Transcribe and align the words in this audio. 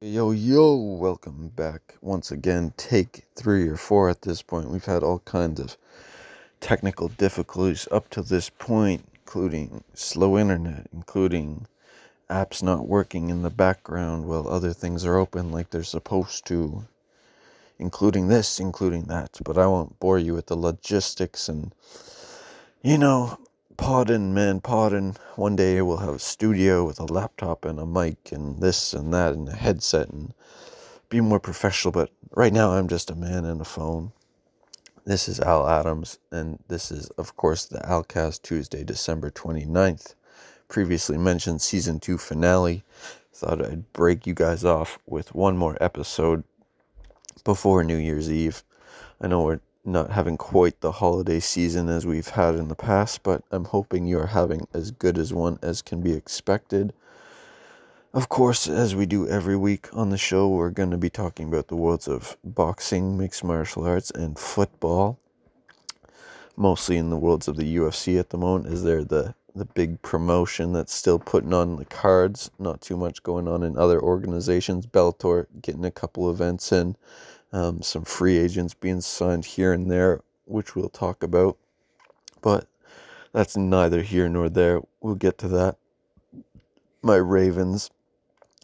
Yo, 0.00 0.32
yo, 0.32 0.74
welcome 0.74 1.48
back 1.54 1.94
once 2.00 2.32
again. 2.32 2.72
Take 2.76 3.24
three 3.36 3.68
or 3.68 3.76
four 3.76 4.08
at 4.08 4.22
this 4.22 4.42
point. 4.42 4.70
We've 4.70 4.84
had 4.84 5.04
all 5.04 5.20
kinds 5.20 5.60
of 5.60 5.76
technical 6.60 7.06
difficulties 7.06 7.86
up 7.92 8.10
to 8.10 8.22
this 8.22 8.50
point, 8.50 9.04
including 9.14 9.84
slow 9.94 10.38
internet, 10.38 10.88
including 10.92 11.68
apps 12.28 12.64
not 12.64 12.88
working 12.88 13.30
in 13.30 13.42
the 13.42 13.50
background 13.50 14.26
while 14.26 14.48
other 14.48 14.72
things 14.72 15.04
are 15.04 15.16
open 15.16 15.52
like 15.52 15.70
they're 15.70 15.84
supposed 15.84 16.46
to, 16.46 16.84
including 17.80 18.28
this, 18.28 18.60
including 18.60 19.04
that. 19.04 19.38
But 19.44 19.58
I 19.58 19.66
won't 19.66 19.98
bore 19.98 20.18
you 20.18 20.34
with 20.34 20.46
the 20.46 20.56
logistics 20.56 21.48
and, 21.48 21.74
you 22.82 22.98
know, 22.98 23.38
pardon, 23.76 24.34
man, 24.34 24.60
pardon. 24.60 25.16
One 25.36 25.56
day 25.56 25.80
we'll 25.80 25.96
have 25.96 26.14
a 26.14 26.18
studio 26.18 26.84
with 26.84 27.00
a 27.00 27.04
laptop 27.04 27.64
and 27.64 27.80
a 27.80 27.86
mic 27.86 28.30
and 28.30 28.60
this 28.60 28.92
and 28.92 29.12
that 29.14 29.32
and 29.32 29.48
a 29.48 29.56
headset 29.56 30.10
and 30.10 30.34
be 31.08 31.20
more 31.22 31.40
professional. 31.40 31.90
But 31.90 32.10
right 32.32 32.52
now, 32.52 32.72
I'm 32.72 32.86
just 32.86 33.10
a 33.10 33.16
man 33.16 33.46
and 33.46 33.60
a 33.60 33.64
phone. 33.64 34.12
This 35.06 35.28
is 35.28 35.40
Al 35.40 35.66
Adams, 35.66 36.18
and 36.30 36.58
this 36.68 36.92
is, 36.92 37.08
of 37.16 37.36
course, 37.36 37.64
the 37.64 37.78
Alcast 37.78 38.42
Tuesday, 38.42 38.84
December 38.84 39.30
29th. 39.30 40.14
Previously 40.68 41.16
mentioned 41.16 41.62
season 41.62 41.98
2 41.98 42.18
finale. 42.18 42.84
Thought 43.32 43.64
I'd 43.64 43.92
break 43.94 44.26
you 44.26 44.34
guys 44.34 44.64
off 44.64 44.98
with 45.06 45.34
one 45.34 45.56
more 45.56 45.78
episode 45.80 46.44
before 47.44 47.84
New 47.84 47.96
Year's 47.96 48.30
Eve. 48.30 48.62
I 49.20 49.28
know 49.28 49.42
we're 49.42 49.60
not 49.84 50.10
having 50.10 50.36
quite 50.36 50.80
the 50.80 50.92
holiday 50.92 51.40
season 51.40 51.88
as 51.88 52.06
we've 52.06 52.28
had 52.28 52.54
in 52.54 52.68
the 52.68 52.74
past, 52.74 53.22
but 53.22 53.42
I'm 53.50 53.64
hoping 53.64 54.06
you're 54.06 54.26
having 54.26 54.66
as 54.74 54.90
good 54.90 55.18
as 55.18 55.32
one 55.32 55.58
as 55.62 55.82
can 55.82 56.00
be 56.00 56.12
expected. 56.12 56.92
Of 58.12 58.28
course, 58.28 58.68
as 58.68 58.96
we 58.96 59.06
do 59.06 59.28
every 59.28 59.56
week 59.56 59.88
on 59.92 60.10
the 60.10 60.18
show, 60.18 60.48
we're 60.48 60.70
going 60.70 60.90
to 60.90 60.98
be 60.98 61.10
talking 61.10 61.46
about 61.46 61.68
the 61.68 61.76
worlds 61.76 62.08
of 62.08 62.36
boxing, 62.42 63.16
mixed 63.16 63.44
martial 63.44 63.86
arts, 63.86 64.10
and 64.10 64.38
football. 64.38 65.18
Mostly 66.56 66.96
in 66.96 67.10
the 67.10 67.16
worlds 67.16 67.46
of 67.46 67.56
the 67.56 67.76
UFC 67.76 68.18
at 68.18 68.30
the 68.30 68.36
moment, 68.36 68.74
is 68.74 68.82
there 68.82 69.04
the 69.04 69.34
the 69.54 69.64
big 69.64 70.00
promotion 70.02 70.72
that's 70.72 70.94
still 70.94 71.18
putting 71.18 71.52
on 71.52 71.76
the 71.76 71.84
cards. 71.84 72.50
Not 72.58 72.80
too 72.80 72.96
much 72.96 73.22
going 73.22 73.48
on 73.48 73.62
in 73.62 73.76
other 73.76 74.00
organizations. 74.00 74.86
Bellator 74.86 75.46
getting 75.62 75.84
a 75.84 75.90
couple 75.90 76.30
events 76.30 76.72
in 76.72 76.96
um, 77.52 77.82
some 77.82 78.04
free 78.04 78.38
agents 78.38 78.74
being 78.74 79.00
signed 79.00 79.44
here 79.44 79.72
and 79.72 79.90
there, 79.90 80.22
which 80.44 80.76
we'll 80.76 80.88
talk 80.88 81.22
about. 81.22 81.56
But 82.42 82.66
that's 83.32 83.56
neither 83.56 84.02
here 84.02 84.28
nor 84.28 84.48
there. 84.48 84.82
We'll 85.00 85.14
get 85.14 85.38
to 85.38 85.48
that. 85.48 85.76
My 87.02 87.16
Ravens 87.16 87.90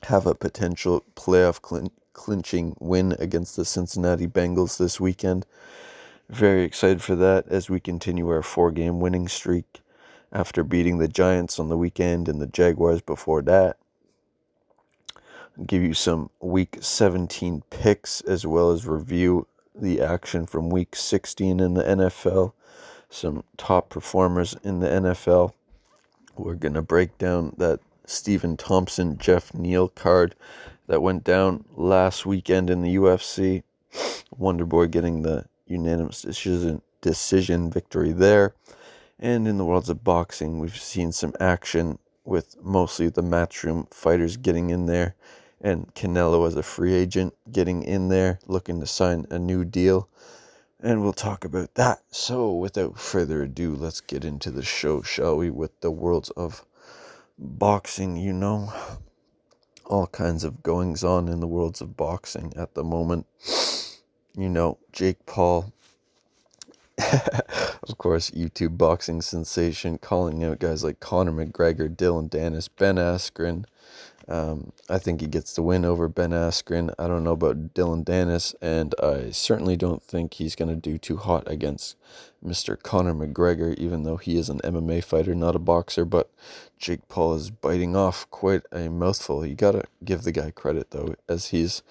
have 0.04 0.26
a 0.26 0.34
potential 0.34 1.02
playoff 1.14 1.60
clin- 1.60 1.90
clinching 2.12 2.76
win 2.80 3.16
against 3.18 3.56
the 3.56 3.64
Cincinnati 3.64 4.26
Bengals 4.26 4.78
this 4.78 5.00
weekend. 5.00 5.46
Very 6.28 6.64
excited 6.64 7.02
for 7.02 7.14
that 7.16 7.46
as 7.48 7.70
we 7.70 7.80
continue 7.80 8.28
our 8.28 8.42
four 8.42 8.70
game 8.72 9.00
winning 9.00 9.28
streak 9.28 9.80
after 10.32 10.64
beating 10.64 10.98
the 10.98 11.08
Giants 11.08 11.58
on 11.58 11.68
the 11.68 11.76
weekend 11.76 12.28
and 12.28 12.40
the 12.40 12.46
Jaguars 12.46 13.00
before 13.00 13.42
that 13.42 13.76
give 15.64 15.82
you 15.82 15.94
some 15.94 16.30
week 16.40 16.76
17 16.80 17.62
picks 17.70 18.20
as 18.22 18.46
well 18.46 18.70
as 18.70 18.86
review 18.86 19.46
the 19.74 20.00
action 20.00 20.46
from 20.46 20.70
week 20.70 20.94
16 20.94 21.60
in 21.60 21.74
the 21.74 21.82
NFL, 21.82 22.52
some 23.08 23.42
top 23.56 23.88
performers 23.88 24.56
in 24.62 24.80
the 24.80 24.88
NFL. 24.88 25.52
We're 26.36 26.54
going 26.54 26.74
to 26.74 26.82
break 26.82 27.16
down 27.18 27.54
that 27.58 27.80
Stephen 28.04 28.56
Thompson, 28.56 29.18
Jeff 29.18 29.54
Neal 29.54 29.88
card 29.88 30.34
that 30.86 31.02
went 31.02 31.24
down 31.24 31.64
last 31.74 32.26
weekend 32.26 32.70
in 32.70 32.82
the 32.82 32.94
UFC. 32.96 33.62
Wonderboy 34.38 34.90
getting 34.90 35.22
the 35.22 35.46
unanimous 35.66 36.22
decision 36.22 36.82
decision 37.00 37.70
victory 37.70 38.12
there. 38.12 38.54
And 39.18 39.48
in 39.48 39.56
the 39.58 39.64
worlds 39.64 39.88
of 39.88 40.04
boxing, 40.04 40.58
we've 40.58 40.76
seen 40.76 41.12
some 41.12 41.34
action 41.40 41.98
with 42.24 42.56
mostly 42.62 43.08
the 43.08 43.22
matchroom 43.22 43.92
fighters 43.92 44.36
getting 44.36 44.70
in 44.70 44.86
there 44.86 45.14
and 45.60 45.92
Canelo 45.94 46.46
as 46.46 46.54
a 46.54 46.62
free 46.62 46.94
agent 46.94 47.34
getting 47.50 47.82
in 47.82 48.08
there, 48.08 48.38
looking 48.46 48.80
to 48.80 48.86
sign 48.86 49.26
a 49.30 49.38
new 49.38 49.64
deal. 49.64 50.08
And 50.80 51.02
we'll 51.02 51.12
talk 51.14 51.44
about 51.44 51.74
that. 51.74 52.02
So, 52.10 52.52
without 52.52 52.98
further 52.98 53.42
ado, 53.42 53.74
let's 53.74 54.00
get 54.00 54.24
into 54.24 54.50
the 54.50 54.62
show, 54.62 55.02
shall 55.02 55.38
we? 55.38 55.50
With 55.50 55.80
the 55.80 55.90
worlds 55.90 56.30
of 56.30 56.64
boxing, 57.38 58.16
you 58.16 58.32
know, 58.32 58.72
all 59.86 60.06
kinds 60.08 60.44
of 60.44 60.62
goings 60.62 61.02
on 61.02 61.28
in 61.28 61.40
the 61.40 61.46
worlds 61.46 61.80
of 61.80 61.96
boxing 61.96 62.52
at 62.56 62.74
the 62.74 62.84
moment. 62.84 63.26
You 64.36 64.50
know, 64.50 64.78
Jake 64.92 65.24
Paul, 65.24 65.72
of 67.88 67.98
course, 67.98 68.30
YouTube 68.30 68.76
boxing 68.76 69.22
sensation, 69.22 69.98
calling 69.98 70.44
out 70.44 70.58
guys 70.58 70.84
like 70.84 71.00
Conor 71.00 71.32
McGregor, 71.32 71.94
Dillon 71.94 72.28
Danis, 72.28 72.68
Ben 72.76 72.96
Askren, 72.96 73.64
um, 74.28 74.72
I 74.88 74.98
think 74.98 75.20
he 75.20 75.28
gets 75.28 75.54
the 75.54 75.62
win 75.62 75.84
over 75.84 76.08
Ben 76.08 76.30
Askren. 76.30 76.92
I 76.98 77.06
don't 77.06 77.22
know 77.22 77.32
about 77.32 77.74
Dillon 77.74 78.04
Danis, 78.04 78.54
and 78.60 78.94
I 79.00 79.30
certainly 79.30 79.76
don't 79.76 80.02
think 80.02 80.34
he's 80.34 80.56
going 80.56 80.68
to 80.68 80.74
do 80.74 80.98
too 80.98 81.16
hot 81.16 81.44
against 81.46 81.96
Mr. 82.44 82.80
Conor 82.80 83.14
McGregor, 83.14 83.74
even 83.76 84.02
though 84.02 84.16
he 84.16 84.36
is 84.36 84.48
an 84.48 84.58
MMA 84.64 85.04
fighter, 85.04 85.34
not 85.34 85.54
a 85.54 85.60
boxer. 85.60 86.04
But 86.04 86.30
Jake 86.78 87.06
Paul 87.08 87.34
is 87.34 87.50
biting 87.50 87.94
off 87.94 88.28
quite 88.30 88.62
a 88.72 88.88
mouthful. 88.88 89.46
You 89.46 89.54
got 89.54 89.72
to 89.72 89.84
give 90.04 90.22
the 90.22 90.32
guy 90.32 90.50
credit, 90.50 90.90
though, 90.90 91.14
as 91.28 91.46
he's 91.46 91.82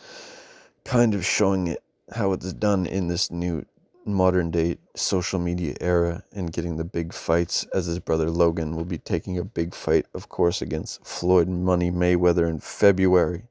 kind 0.84 1.16
of 1.16 1.26
showing 1.26 1.68
it 1.68 1.84
how 2.14 2.34
it's 2.34 2.52
done 2.54 2.86
in 2.86 3.08
this 3.08 3.32
new 3.32 3.66
modern 4.06 4.52
day 4.52 4.78
social 4.96 5.40
media 5.40 5.76
era 5.82 6.24
and 6.32 6.54
getting 6.54 6.78
the 6.78 6.84
big 6.84 7.12
fights 7.12 7.66
as 7.74 7.88
his 7.88 8.00
brother 8.00 8.30
Logan 8.30 8.76
will 8.76 8.86
be 8.86 9.00
taking 9.00 9.38
a 9.38 9.44
big 9.44 9.74
fight 9.74 10.06
of 10.14 10.30
course 10.30 10.62
against 10.62 11.06
Floyd 11.06 11.48
Money 11.48 11.92
Mayweather 11.92 12.48
in 12.48 12.60
February. 12.60 13.44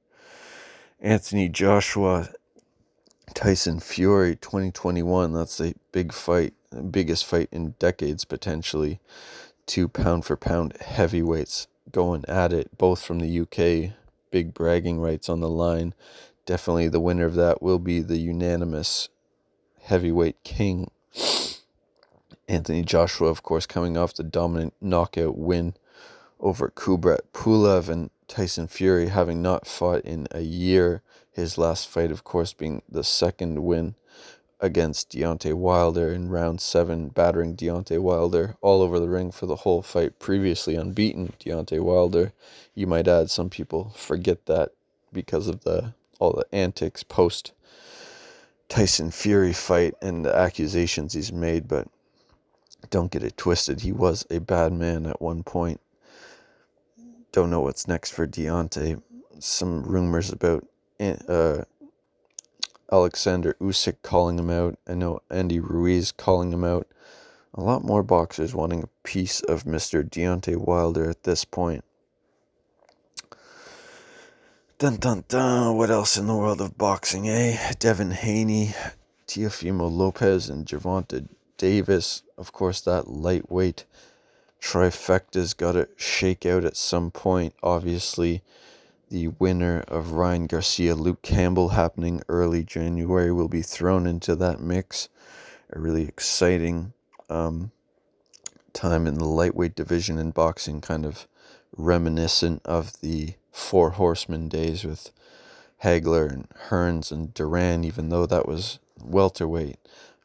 Anthony 1.01 1.49
Joshua 1.49 2.29
Tyson 3.35 3.81
Fury 3.81 4.37
2021 4.37 5.33
that's 5.33 5.61
a 5.61 5.75
big 5.93 6.13
fight, 6.13 6.55
biggest 6.91 7.27
fight 7.27 7.49
in 7.51 7.75
decades 7.79 8.25
potentially. 8.25 9.01
Two 9.67 9.89
pound 9.89 10.25
for 10.25 10.37
pound 10.37 10.77
heavyweights 10.81 11.67
going 11.91 12.25
at 12.29 12.53
it 12.53 12.77
both 12.79 13.03
from 13.03 13.19
the 13.19 13.41
UK, 13.41 13.93
big 14.31 14.55
bragging 14.55 15.01
rights 15.01 15.29
on 15.29 15.41
the 15.41 15.49
line. 15.49 15.95
Definitely 16.47 16.89
the 16.89 17.01
winner 17.01 17.25
of 17.25 17.35
that 17.35 17.63
will 17.63 17.79
be 17.79 18.01
the 18.01 18.19
unanimous 18.19 19.09
heavyweight 19.85 20.43
king. 20.45 20.91
Anthony 22.49 22.83
Joshua, 22.83 23.29
of 23.29 23.43
course, 23.43 23.67
coming 23.67 23.97
off 23.97 24.15
the 24.15 24.23
dominant 24.23 24.75
knockout 24.81 25.37
win 25.37 25.75
over 26.41 26.71
Kubrat 26.71 27.21
Pulev 27.33 27.89
and 27.89 28.11
Tyson 28.29 28.67
Fury, 28.67 29.09
having 29.09 29.43
not 29.43 29.67
fought 29.67 30.03
in 30.03 30.27
a 30.31 30.41
year. 30.41 31.03
His 31.33 31.59
last 31.59 31.89
fight, 31.89 32.11
of 32.11 32.25
course, 32.25 32.53
being 32.53 32.83
the 32.89 33.05
second 33.05 33.65
win 33.65 33.95
against 34.61 35.11
Deontay 35.11 35.55
Wilder 35.55 36.13
in 36.13 36.31
round 36.31 36.61
seven, 36.61 37.09
battering 37.09 37.57
Deontay 37.57 37.99
Wilder 37.99 38.57
all 38.61 38.83
over 38.83 38.99
the 38.99 39.09
ring 39.09 39.31
for 39.31 39.47
the 39.47 39.57
whole 39.57 39.83
fight. 39.83 40.19
Previously 40.19 40.77
unbeaten 40.77 41.33
Deontay 41.41 41.81
Wilder, 41.81 42.33
you 42.75 42.87
might 42.87 43.09
add. 43.09 43.31
Some 43.31 43.51
people 43.51 43.91
forget 43.97 44.47
that 44.47 44.73
because 45.13 45.49
of 45.49 45.65
the 45.65 45.93
all 46.19 46.33
the 46.33 46.47
antics 46.57 47.03
post 47.03 47.53
Tyson 48.69 49.11
Fury 49.11 49.53
fight 49.53 49.95
and 50.03 50.25
the 50.25 50.35
accusations 50.35 51.13
he's 51.13 51.33
made, 51.33 51.69
but 51.69 51.87
don't 52.91 53.11
get 53.11 53.23
it 53.23 53.37
twisted. 53.37 53.81
He 53.81 53.93
was 53.93 54.27
a 54.31 54.41
bad 54.41 54.73
man 54.73 55.07
at 55.07 55.21
one 55.21 55.43
point. 55.43 55.81
Don't 57.33 57.51
know 57.51 57.61
what's 57.61 57.89
next 57.89 58.13
for 58.13 58.27
Deontay. 58.27 59.01
Some 59.39 59.83
rumors 59.83 60.31
about 60.31 60.67
uh, 61.01 61.65
Alexander 62.93 63.57
Usyk 63.61 63.97
calling 64.03 64.39
him 64.39 64.51
out. 64.51 64.79
I 64.87 64.95
know 64.95 65.21
Andy 65.31 65.61
Ruiz 65.61 66.13
calling 66.13 66.53
him 66.53 66.65
out. 66.65 66.87
A 67.55 67.61
lot 67.61 67.85
more 67.85 68.03
boxers 68.03 68.55
wanting 68.55 68.83
a 68.83 68.89
piece 69.03 69.41
of 69.41 69.65
Mr. 69.65 70.09
Deontay 70.09 70.57
Wilder 70.57 71.09
at 71.09 71.23
this 71.23 71.45
point. 71.45 71.85
Dun 74.85 74.97
dun 74.97 75.25
dun. 75.29 75.79
What 75.79 75.91
else 75.91 76.19
in 76.19 76.27
the 76.27 76.37
world 76.37 76.61
of 76.61 76.77
boxing, 76.77 77.27
eh? 77.27 77.73
Devin 77.79 78.11
Haney, 78.11 78.75
Teofimo 79.27 79.91
Lopez, 79.91 80.51
and 80.51 80.67
Gervonta 80.67 81.27
Davis. 81.57 82.23
Of 82.37 82.53
course, 82.53 82.83
that 82.83 83.09
lightweight 83.09 83.87
trifecta's 84.61 85.55
got 85.55 85.73
to 85.73 85.89
shake 85.97 86.45
out 86.45 86.67
at 86.67 86.77
some 86.77 87.11
point. 87.11 87.55
Obviously, 87.63 88.43
the 89.09 89.29
winner 89.29 89.85
of 89.89 90.13
Ryan 90.13 90.47
Garcia, 90.47 90.95
Luke 90.95 91.23
Campbell, 91.23 91.71
happening 91.71 92.21
early 92.29 92.63
January, 92.63 93.33
will 93.33 93.49
be 93.49 93.63
thrown 93.63 94.07
into 94.07 94.37
that 94.37 94.61
mix. 94.61 95.09
A 95.71 95.79
really 95.79 96.07
exciting 96.07 96.93
um, 97.31 97.71
time 98.75 99.07
in 99.07 99.15
the 99.15 99.25
lightweight 99.25 99.77
division 99.77 100.19
in 100.19 100.31
boxing, 100.31 100.83
kind 100.83 101.07
of 101.07 101.27
reminiscent 101.75 102.61
of 102.67 103.01
the 103.01 103.33
Four 103.55 103.91
Horsemen 103.91 104.49
days 104.49 104.83
with 104.85 105.13
Hagler 105.85 106.29
and 106.29 106.49
Hearns 106.71 107.13
and 107.13 107.33
Duran, 107.33 107.85
even 107.85 108.09
though 108.09 108.27
that 108.27 108.49
was 108.49 108.81
welterweight. 109.01 109.79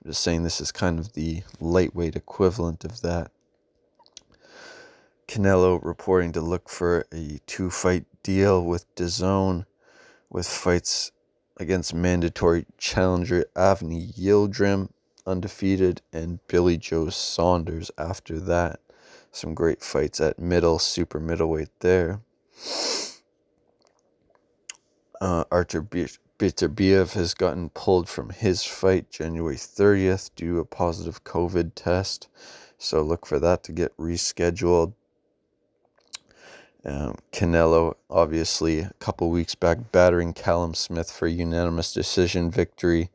I'm 0.04 0.10
just 0.10 0.24
saying 0.24 0.42
this 0.42 0.60
is 0.60 0.72
kind 0.72 0.98
of 0.98 1.14
the 1.14 1.44
lightweight 1.60 2.16
equivalent 2.16 2.84
of 2.84 3.02
that. 3.02 3.32
Canelo 5.28 5.80
reporting 5.84 6.32
to 6.32 6.42
look 6.42 6.70
for 6.70 7.06
a 7.14 7.40
two 7.46 7.70
fight 7.70 8.06
deal 8.24 8.66
with 8.66 8.94
DAZN 8.96 9.68
with 10.32 10.48
fights 10.48 11.12
against 11.58 11.94
mandatory 11.94 12.66
challenger 12.80 13.46
Avni 13.56 14.12
Yildirim, 14.18 14.90
undefeated, 15.28 16.02
and 16.12 16.40
Billy 16.48 16.78
Joe 16.78 17.10
Saunders 17.10 17.92
after 17.96 18.40
that. 18.40 18.80
Some 19.32 19.54
great 19.54 19.84
fights 19.84 20.20
at 20.20 20.40
middle, 20.40 20.80
super 20.80 21.20
middleweight 21.20 21.70
there. 21.82 22.22
Uh, 25.22 25.44
Artur 25.52 25.82
Beterbiev 25.82 27.12
has 27.12 27.34
gotten 27.34 27.70
pulled 27.72 28.08
from 28.08 28.30
his 28.30 28.64
fight 28.64 29.10
January 29.10 29.58
30th 29.58 30.30
due 30.36 30.54
to 30.54 30.60
a 30.60 30.66
positive 30.66 31.24
COVID 31.26 31.72
test. 31.76 32.30
So 32.78 33.02
look 33.02 33.26
for 33.26 33.40
that 33.40 33.64
to 33.64 33.74
get 33.74 33.96
rescheduled. 33.98 34.94
Um, 36.86 37.18
Canelo, 37.34 37.96
obviously, 38.10 38.80
a 38.80 38.94
couple 39.00 39.30
weeks 39.30 39.54
back, 39.54 39.92
battering 39.92 40.32
Callum 40.32 40.74
Smith 40.74 41.12
for 41.12 41.28
unanimous 41.28 41.92
decision 41.92 42.50
victory, 42.50 43.10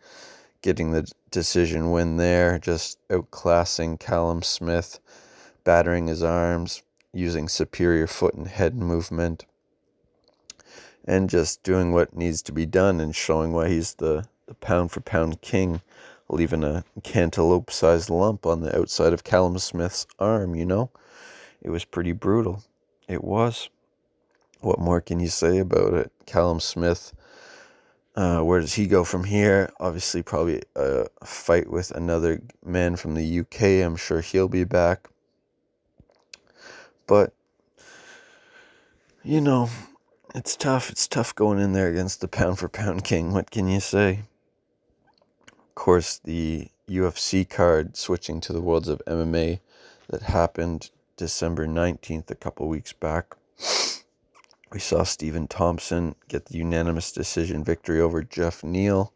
getting 0.61 0.93
the 0.93 1.11
decision 1.31 1.91
win 1.91 2.19
there, 2.19 2.59
just 2.59 2.99
outclassing 3.09 3.99
Callum 3.99 4.43
Smith, 4.43 5.01
battering 5.65 6.09
his 6.09 6.23
arms, 6.23 6.83
using 7.15 7.49
superior 7.49 8.07
foot 8.07 8.35
and 8.35 8.49
head 8.49 8.75
movement, 8.75 9.47
and 11.05 11.29
just 11.29 11.63
doing 11.63 11.93
what 11.93 12.17
needs 12.17 12.43
to 12.43 12.53
be 12.53 12.67
done 12.67 13.01
and 13.01 13.15
showing 13.15 13.53
why 13.53 13.69
he's 13.69 13.95
the, 13.95 14.27
the 14.47 14.55
pound 14.55 14.91
for 14.91 15.01
pound 15.01 15.41
king, 15.41 15.83
leaving 16.29 16.65
a 16.65 16.85
cantaloupe 17.03 17.71
sized 17.71 18.11
lump 18.11 18.47
on 18.47 18.61
the 18.61 18.77
outside 18.79 19.13
of 19.13 19.25
Callum 19.25 19.59
Smith's 19.59 20.07
arm, 20.19 20.55
you 20.55 20.65
know? 20.65 20.91
It 21.63 21.71
was 21.71 21.85
pretty 21.85 22.13
brutal. 22.13 22.63
It 23.09 23.23
was. 23.23 23.69
What 24.61 24.79
more 24.79 25.01
can 25.01 25.21
you 25.21 25.29
say 25.29 25.59
about 25.59 25.93
it? 25.95 26.13
Callum 26.25 26.61
Smith, 26.61 27.13
uh, 28.17 28.41
where 28.41 28.61
does 28.61 28.75
he 28.75 28.87
go 28.87 29.05
from 29.05 29.25
here? 29.25 29.71
Obviously, 29.79 30.23
probably 30.23 30.63
a 30.77 31.07
fight 31.25 31.69
with 31.69 31.91
another 31.91 32.41
man 32.65 32.97
from 32.97 33.15
the 33.15 33.41
UK. 33.41 33.85
I'm 33.85 33.97
sure 33.97 34.21
he'll 34.21 34.49
be 34.49 34.65
back. 34.65 35.09
But, 37.07 37.35
you 39.23 39.41
know, 39.41 39.69
it's 40.35 40.57
tough. 40.57 40.91
It's 40.91 41.07
tough 41.07 41.35
going 41.35 41.61
in 41.61 41.73
there 41.73 41.89
against 41.89 42.21
the 42.21 42.29
pound 42.29 42.59
for 42.59 42.69
pound 42.69 43.05
king. 43.05 43.33
What 43.33 43.51
can 43.51 43.69
you 43.69 43.81
say? 43.81 44.25
Of 45.49 45.75
course, 45.75 46.21
the 46.25 46.69
UFC 46.89 47.49
card 47.49 47.97
switching 47.97 48.41
to 48.43 48.53
the 48.53 48.61
worlds 48.61 48.89
of 48.89 49.03
MMA 49.07 49.61
that 50.09 50.23
happened 50.23 50.91
December 51.17 51.67
19th, 51.67 52.31
a 52.31 52.35
couple 52.35 52.69
weeks 52.69 52.93
back. 52.93 53.37
We 54.73 54.81
saw 54.81 55.05
Stephen 55.05 55.47
Thompson 55.47 56.17
get 56.29 56.47
the 56.47 56.59
unanimous 56.59 57.13
decision 57.13 57.63
victory 57.63 58.01
over 58.01 58.23
Jeff 58.23 58.65
Neal, 58.65 59.13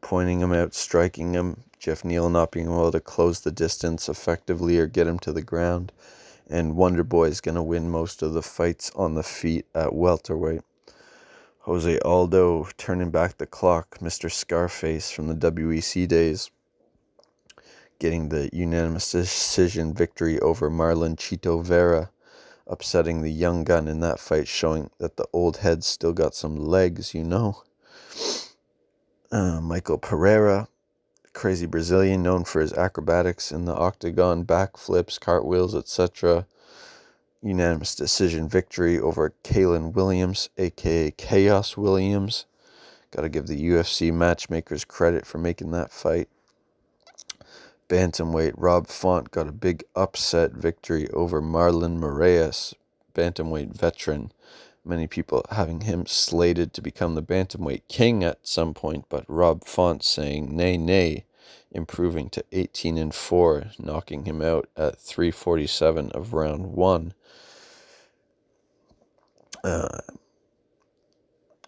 pointing 0.00 0.40
him 0.40 0.52
out, 0.52 0.74
striking 0.74 1.32
him. 1.32 1.62
Jeff 1.78 2.04
Neal 2.04 2.28
not 2.28 2.50
being 2.50 2.66
able 2.66 2.92
to 2.92 3.00
close 3.00 3.40
the 3.40 3.52
distance 3.52 4.08
effectively 4.08 4.78
or 4.78 4.86
get 4.86 5.06
him 5.06 5.18
to 5.20 5.32
the 5.32 5.42
ground. 5.42 5.92
And 6.50 6.76
Wonder 6.76 7.04
Boy 7.04 7.28
is 7.28 7.40
going 7.40 7.54
to 7.54 7.62
win 7.62 7.88
most 7.90 8.20
of 8.20 8.34
the 8.34 8.42
fights 8.42 8.90
on 8.94 9.14
the 9.14 9.22
feet 9.22 9.66
at 9.74 9.94
welterweight. 9.94 10.62
Jose 11.60 11.98
Aldo 12.00 12.68
turning 12.76 13.10
back 13.10 13.38
the 13.38 13.46
clock, 13.46 14.00
Mr. 14.00 14.30
Scarface 14.30 15.10
from 15.10 15.28
the 15.28 15.34
WEC 15.34 16.06
days 16.08 16.50
getting 18.00 18.30
the 18.30 18.48
unanimous 18.52 19.12
decision 19.12 19.94
victory 19.94 20.40
over 20.40 20.70
Marlon 20.70 21.14
Chito 21.16 21.62
Vera, 21.62 22.10
upsetting 22.66 23.20
the 23.20 23.30
young 23.30 23.62
gun 23.62 23.86
in 23.86 24.00
that 24.00 24.18
fight, 24.18 24.48
showing 24.48 24.90
that 24.98 25.16
the 25.16 25.26
old 25.32 25.58
head 25.58 25.84
still 25.84 26.14
got 26.14 26.34
some 26.34 26.56
legs, 26.56 27.14
you 27.14 27.22
know. 27.22 27.62
Uh, 29.30 29.60
Michael 29.60 29.98
Pereira, 29.98 30.66
crazy 31.32 31.66
Brazilian 31.66 32.22
known 32.22 32.44
for 32.44 32.60
his 32.60 32.72
acrobatics 32.72 33.52
in 33.52 33.64
the 33.64 33.74
octagon, 33.74 34.44
backflips, 34.44 35.18
cartwheels, 35.18 35.74
etc. 35.74 36.46
Unanimous 37.42 37.94
decision 37.94 38.48
victory 38.48 38.98
over 38.98 39.32
Kalen 39.44 39.92
Williams, 39.92 40.50
aka 40.58 41.10
Khaos 41.12 41.76
Williams. 41.76 42.46
Got 43.10 43.22
to 43.22 43.28
give 43.28 43.46
the 43.46 43.70
UFC 43.70 44.12
matchmakers 44.12 44.84
credit 44.84 45.26
for 45.26 45.38
making 45.38 45.70
that 45.72 45.92
fight 45.92 46.28
bantamweight, 47.90 48.54
Rob 48.56 48.86
Font 48.86 49.32
got 49.32 49.48
a 49.48 49.52
big 49.52 49.82
upset 49.96 50.52
victory 50.52 51.10
over 51.10 51.42
Marlon 51.42 51.98
Moraes, 51.98 52.72
bantamweight 53.14 53.76
veteran. 53.76 54.30
Many 54.84 55.06
people 55.06 55.44
having 55.50 55.82
him 55.82 56.06
slated 56.06 56.72
to 56.72 56.82
become 56.82 57.14
the 57.14 57.22
bantamweight 57.22 57.82
king 57.88 58.24
at 58.24 58.46
some 58.46 58.72
point, 58.72 59.04
but 59.08 59.24
Rob 59.28 59.64
Font 59.64 60.02
saying 60.02 60.56
nay, 60.56 60.78
nay, 60.78 61.26
improving 61.70 62.30
to 62.30 62.44
18 62.52 62.96
and 62.96 63.14
4, 63.14 63.72
knocking 63.78 64.24
him 64.24 64.40
out 64.40 64.68
at 64.76 64.98
347 64.98 66.10
of 66.12 66.32
round 66.32 66.72
one. 66.72 67.12
Uh, 69.62 70.00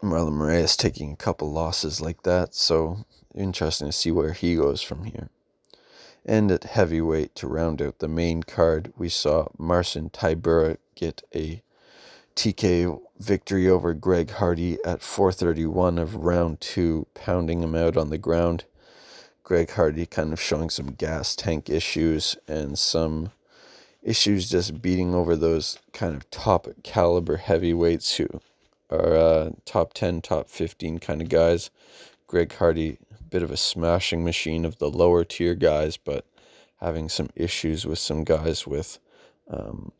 Marlon 0.03 0.33
Moraes 0.33 0.77
taking 0.77 1.13
a 1.13 1.17
couple 1.17 1.53
losses 1.53 2.01
like 2.01 2.23
that, 2.23 2.55
so 2.55 3.05
interesting 3.35 3.89
to 3.89 3.93
see 3.93 4.11
where 4.11 4.33
he 4.33 4.57
goes 4.57 4.83
from 4.83 5.05
here. 5.05 5.29
And 6.25 6.51
at 6.51 6.65
heavyweight 6.65 7.35
to 7.37 7.47
round 7.47 7.83
out 7.83 7.99
the 7.99 8.09
main 8.09 8.43
card, 8.43 8.93
we 8.97 9.09
saw 9.09 9.49
Marcin 9.59 10.09
Tybura 10.11 10.79
get 10.95 11.23
a 11.35 11.63
TK 12.35 13.01
victory 13.19 13.69
over 13.69 13.95
Greg 13.95 14.31
Hardy 14.31 14.79
at 14.85 15.03
431 15.03 15.99
of 15.99 16.17
round 16.17 16.61
two, 16.61 17.07
pounding 17.15 17.63
him 17.63 17.75
out 17.75 17.97
on 17.97 18.11
the 18.11 18.19
ground. 18.19 18.65
Greg 19.45 19.71
Hardy 19.71 20.07
kind 20.07 20.33
of 20.33 20.41
showing 20.41 20.71
some 20.71 20.93
gas 20.93 21.37
tank 21.37 21.69
issues 21.69 22.37
and 22.49 22.79
some 22.79 23.33
issues 24.03 24.51
just 24.51 24.83
beating 24.83 25.15
over 25.15 25.37
those 25.37 25.79
kind 25.93 26.15
of 26.15 26.29
top 26.31 26.67
caliber 26.83 27.37
heavyweights 27.37 28.17
who 28.17 28.29
are 28.91 29.15
uh, 29.15 29.51
top 29.65 29.95
10, 29.95 30.23
top 30.23 30.49
15 30.49 30.99
kind 30.99 31.23
of 31.23 31.29
guys. 31.29 31.71
Greg 32.27 32.53
Hardy 32.55 32.99
bit 33.33 33.43
of 33.43 33.51
a 33.51 33.57
smashing 33.57 34.23
machine 34.23 34.67
of 34.67 34.77
the 34.77 34.91
lower 34.91 35.25
tier 35.25 35.55
guys, 35.55 35.97
but 35.97 36.27
having 36.81 37.09
some 37.09 37.31
issues 37.35 37.87
with 37.87 37.99
some 37.99 38.25
guys 38.25 38.67
with 38.67 38.99
um, 39.49 39.91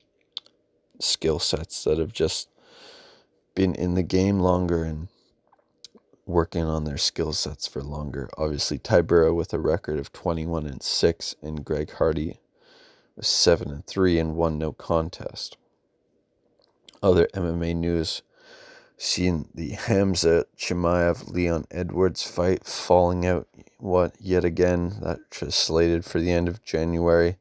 skill 1.03 1.39
sets 1.39 1.85
that 1.85 1.99
have 1.99 2.13
just 2.13 2.49
been 3.55 3.75
in 3.75 3.95
the 3.95 4.03
game 4.03 4.39
longer 4.39 4.85
and 4.85 5.09
working 6.27 6.65
on 6.65 6.85
their 6.85 6.97
skill 6.97 7.33
sets 7.33 7.67
for 7.67 7.83
longer. 7.83 8.29
Obviously, 8.39 8.79
Tybura 8.79 9.35
with 9.35 9.53
a 9.53 9.59
record 9.59 9.99
of 9.99 10.13
21 10.13 10.67
and 10.67 10.83
6, 10.83 11.35
and 11.43 11.65
Greg 11.65 11.93
Hardy 11.93 12.39
was 13.17 13.27
7 13.27 13.71
and 13.71 13.87
3 13.87 14.19
and 14.19 14.37
one 14.37 14.59
no 14.59 14.73
contest. 14.73 15.57
Other 17.03 17.27
MMA 17.35 17.75
news 17.77 18.23
Seeing 19.05 19.49
the 19.53 19.73
Khamzat 19.73 20.45
Chimaev 20.57 21.29
Leon 21.29 21.65
Edwards 21.73 22.23
fight 22.23 22.65
falling 22.65 23.27
out, 23.27 23.49
what, 23.79 24.15
yet 24.21 24.45
again, 24.45 25.01
that 25.01 25.19
slated 25.33 26.05
for 26.05 26.21
the 26.21 26.31
end 26.31 26.47
of 26.47 26.63
January. 26.63 27.37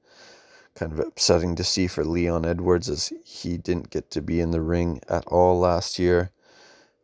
Kind 0.82 0.94
of 0.94 1.00
upsetting 1.00 1.54
to 1.58 1.64
see 1.64 1.86
for 1.86 2.04
Leon 2.04 2.44
Edwards 2.44 2.90
as 2.90 3.14
he 3.24 3.56
didn't 3.56 3.92
get 3.92 4.10
to 4.10 4.20
be 4.20 4.40
in 4.40 4.50
the 4.50 4.62
ring 4.62 5.00
at 5.08 5.24
all 5.28 5.60
last 5.60 6.00
year. 6.00 6.32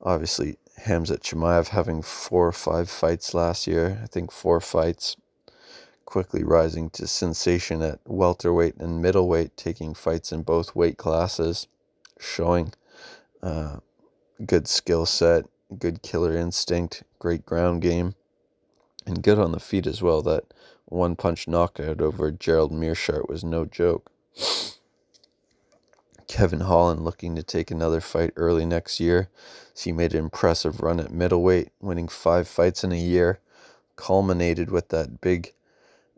Obviously, 0.01 0.57
Khamzat 0.79 1.19
Chimaev 1.19 1.67
having 1.67 2.01
four 2.01 2.47
or 2.47 2.51
five 2.51 2.89
fights 2.89 3.35
last 3.35 3.67
year, 3.67 3.99
I 4.01 4.07
think 4.07 4.31
four 4.31 4.59
fights, 4.61 5.15
quickly 6.05 6.43
rising 6.43 6.89
to 6.89 7.05
sensation 7.05 7.83
at 7.83 7.99
welterweight 8.07 8.77
and 8.77 8.99
middleweight, 8.99 9.55
taking 9.55 9.93
fights 9.93 10.31
in 10.31 10.41
both 10.41 10.75
weight 10.75 10.97
classes, 10.97 11.67
showing 12.19 12.73
uh, 13.43 13.77
good 14.43 14.67
skill 14.67 15.05
set, 15.05 15.45
good 15.77 16.01
killer 16.01 16.35
instinct, 16.35 17.03
great 17.19 17.45
ground 17.45 17.83
game, 17.83 18.15
and 19.05 19.21
good 19.21 19.37
on 19.37 19.51
the 19.51 19.59
feet 19.59 19.85
as 19.85 20.01
well. 20.01 20.23
That 20.23 20.45
one 20.87 21.15
punch 21.17 21.47
knockout 21.47 22.01
over 22.01 22.31
Gerald 22.31 22.71
Meerschaert 22.71 23.27
was 23.27 23.43
no 23.43 23.65
joke. 23.65 24.09
Kevin 26.27 26.61
Holland 26.61 27.03
looking 27.03 27.35
to 27.35 27.43
take 27.43 27.71
another 27.71 28.01
fight 28.01 28.31
early 28.35 28.65
next 28.65 28.99
year. 28.99 29.29
He 29.77 29.91
made 29.91 30.13
an 30.13 30.19
impressive 30.19 30.81
run 30.81 30.99
at 30.99 31.11
middleweight, 31.11 31.69
winning 31.81 32.07
five 32.07 32.47
fights 32.47 32.83
in 32.83 32.91
a 32.91 32.99
year, 32.99 33.39
culminated 33.95 34.71
with 34.71 34.89
that 34.89 35.21
big 35.21 35.53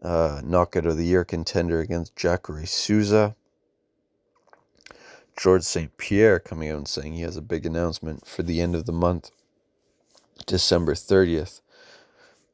uh, 0.01 0.41
knockout 0.43 0.85
of 0.85 0.97
the 0.97 1.05
year 1.05 1.25
contender 1.25 1.79
against 1.79 2.15
Jacare 2.15 2.65
Souza. 2.65 3.35
George 5.35 5.63
St. 5.63 5.95
Pierre 5.97 6.39
coming 6.39 6.69
out 6.69 6.77
and 6.77 6.88
saying 6.88 7.13
he 7.13 7.21
has 7.21 7.38
a 7.38 7.41
big 7.41 7.65
announcement 7.65 8.27
for 8.27 8.43
the 8.43 8.61
end 8.61 8.75
of 8.75 8.85
the 8.85 8.91
month, 8.91 9.31
December 10.45 10.93
30th. 10.93 11.61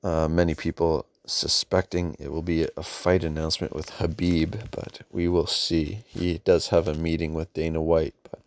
Uh, 0.03 0.27
many 0.27 0.53
people 0.53 1.07
suspecting 1.25 2.15
it 2.20 2.32
will 2.32 2.41
be 2.41 2.67
a 2.77 2.84
fight 2.84 3.24
announcement 3.24 3.75
with 3.75 3.91
Khabib, 3.91 4.72
but 4.72 5.01
we 5.12 5.27
will 5.27 5.48
see. 5.48 6.03
He 6.08 6.39
does 6.39 6.67
have 6.70 6.88
a 6.88 6.94
meeting 6.94 7.34
with 7.34 7.53
Dana 7.53 7.82
White, 7.82 8.15
but 8.29 8.39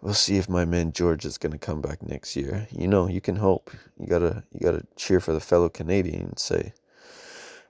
we'll 0.00 0.14
see 0.14 0.36
if 0.36 0.48
my 0.48 0.64
man 0.64 0.92
George 0.92 1.24
is 1.24 1.38
going 1.38 1.52
to 1.52 1.58
come 1.58 1.80
back 1.80 2.02
next 2.02 2.36
year. 2.36 2.66
You 2.70 2.88
know, 2.88 3.08
you 3.08 3.20
can 3.20 3.36
hope. 3.36 3.70
You 3.98 4.06
gotta, 4.06 4.42
you 4.52 4.60
gotta 4.60 4.86
cheer 4.96 5.20
for 5.20 5.32
the 5.32 5.40
fellow 5.40 5.68
Canadian 5.68 6.22
and 6.22 6.38
say, 6.38 6.72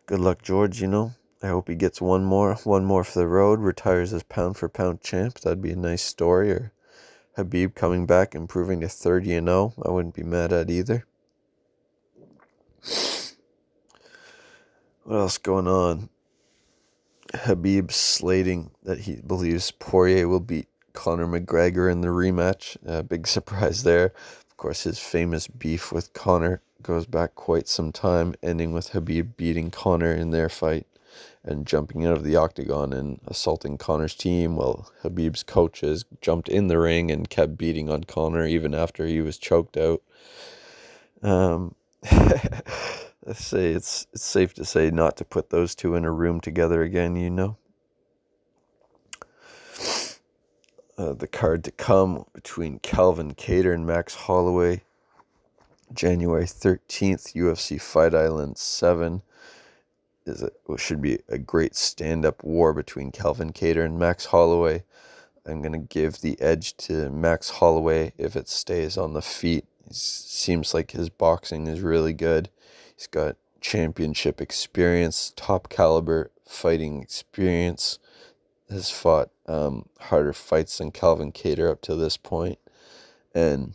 "Good 0.07 0.21
luck, 0.21 0.43
George." 0.43 0.81
You 0.81 0.88
know, 0.88 1.14
I 1.43 1.49
hope 1.49 1.69
he 1.69 1.75
gets 1.75 2.00
one 2.00 2.25
more, 2.25 2.55
one 2.64 2.85
more 2.85 3.05
for 3.05 3.19
the 3.19 3.26
road, 3.26 3.61
retires 3.61 4.12
as 4.12 4.23
pound 4.23 4.57
for 4.57 4.69
pound 4.69 5.00
champ. 5.00 5.41
That'd 5.41 5.62
be 5.62 5.73
a 5.73 5.76
nice 5.76 6.02
story. 6.02 6.50
Or 6.52 6.73
Khabib 7.37 7.75
coming 7.75 8.07
back, 8.07 8.35
improving 8.35 8.81
to 8.81 8.88
thirty 8.88 9.35
and 9.35 9.49
zero. 9.49 9.75
Oh. 9.79 9.83
I 9.87 9.91
wouldn't 9.91 10.14
be 10.14 10.23
mad 10.23 10.52
at 10.52 10.71
either. 10.71 11.07
What 15.04 15.16
else 15.18 15.38
going 15.38 15.66
on? 15.66 16.09
Khabib 17.32 17.90
slating 17.90 18.71
that 18.85 19.00
he 19.00 19.16
believes 19.16 19.71
Poirier 19.73 20.28
will 20.28 20.40
beat 20.40 20.68
Conor 20.92 21.26
McGregor 21.26 21.90
in 21.90 22.02
the 22.02 22.09
rematch. 22.09 22.76
Uh, 22.87 23.02
big 23.02 23.26
surprise 23.37 23.82
there. 23.82 24.12
Of 24.50 24.56
course, 24.56 24.85
his 24.85 24.99
famous 24.99 25.49
beef 25.49 25.92
with 25.92 26.12
Conor 26.12 26.62
goes 26.82 27.06
back 27.06 27.35
quite 27.35 27.68
some 27.68 27.92
time, 27.92 28.35
ending 28.42 28.73
with 28.73 28.90
Khabib 28.90 29.37
beating 29.37 29.71
Conor 29.71 30.12
in 30.12 30.30
their 30.30 30.49
fight 30.49 30.87
and 31.44 31.66
jumping 31.66 32.06
out 32.06 32.16
of 32.16 32.25
the 32.25 32.37
octagon 32.37 32.92
and 32.92 33.21
assaulting 33.26 33.78
Conor's 33.78 34.14
team 34.14 34.56
while 34.56 34.90
Khabib's 35.02 35.42
coaches 35.42 36.04
jumped 36.21 36.49
in 36.49 36.68
the 36.68 36.78
ring 36.78 37.11
and 37.11 37.28
kept 37.28 37.59
beating 37.59 37.90
on 37.90 38.04
Conor 38.04 38.47
even 38.47 38.75
after 38.75 39.06
he 39.06 39.21
was 39.21 39.38
choked 39.38 39.76
out. 39.76 40.02
Um, 41.23 41.75
let's 43.25 43.45
say 43.45 43.73
it's 43.73 44.07
it's 44.12 44.25
safe 44.25 44.55
to 44.55 44.64
say 44.64 44.91
not 44.91 45.17
to 45.17 45.25
put 45.25 45.50
those 45.50 45.75
two 45.75 45.95
in 45.95 46.05
a 46.05 46.11
room 46.11 46.41
together 46.41 46.83
again, 46.83 47.17
you 47.17 47.31
know. 47.31 47.57
Uh, 50.99 51.14
the 51.14 51.26
card 51.26 51.64
to 51.64 51.71
come 51.71 52.25
between 52.35 52.79
Calvin 52.81 53.35
Kattar 53.35 53.75
and 53.75 53.87
Max 53.87 54.14
Holloway, 54.14 54.83
January 55.95 56.45
13th, 56.45 57.35
UFC 57.35 57.81
Fight 57.81 58.14
Island 58.14 58.59
7 58.59 59.23
is 60.26 60.43
a, 60.43 60.50
should 60.79 61.00
be 61.00 61.19
a 61.29 61.38
great 61.38 61.75
stand-up 61.75 62.45
war 62.45 62.73
between 62.73 63.11
Calvin 63.11 63.52
Kattar 63.52 63.85
and 63.85 63.99
Max 63.99 64.26
Holloway. 64.26 64.85
I'm 65.47 65.61
going 65.61 65.73
to 65.73 65.79
give 65.79 66.21
the 66.21 66.41
edge 66.41 66.76
to 66.76 67.11
Max 67.11 67.50
Holloway 67.50 68.12
if 68.17 68.37
it 68.37 68.49
stays 68.49 68.97
on 68.97 69.14
the 69.14 69.23
feet. 69.23 69.64
Seems 69.91 70.73
like 70.73 70.93
his 70.93 71.09
boxing 71.09 71.67
is 71.67 71.81
really 71.81 72.12
good. 72.12 72.49
He's 72.96 73.06
got 73.06 73.37
championship 73.61 74.40
experience, 74.40 75.32
top 75.37 75.68
caliber 75.68 76.30
fighting 76.46 77.02
experience. 77.02 77.99
Has 78.70 78.90
fought 78.90 79.30
um, 79.46 79.87
harder 80.00 80.32
fights 80.32 80.78
than 80.78 80.92
Calvin 80.92 81.30
Kattar 81.30 81.70
up 81.70 81.82
to 81.82 81.94
this 81.94 82.16
point, 82.16 82.58
and 83.34 83.75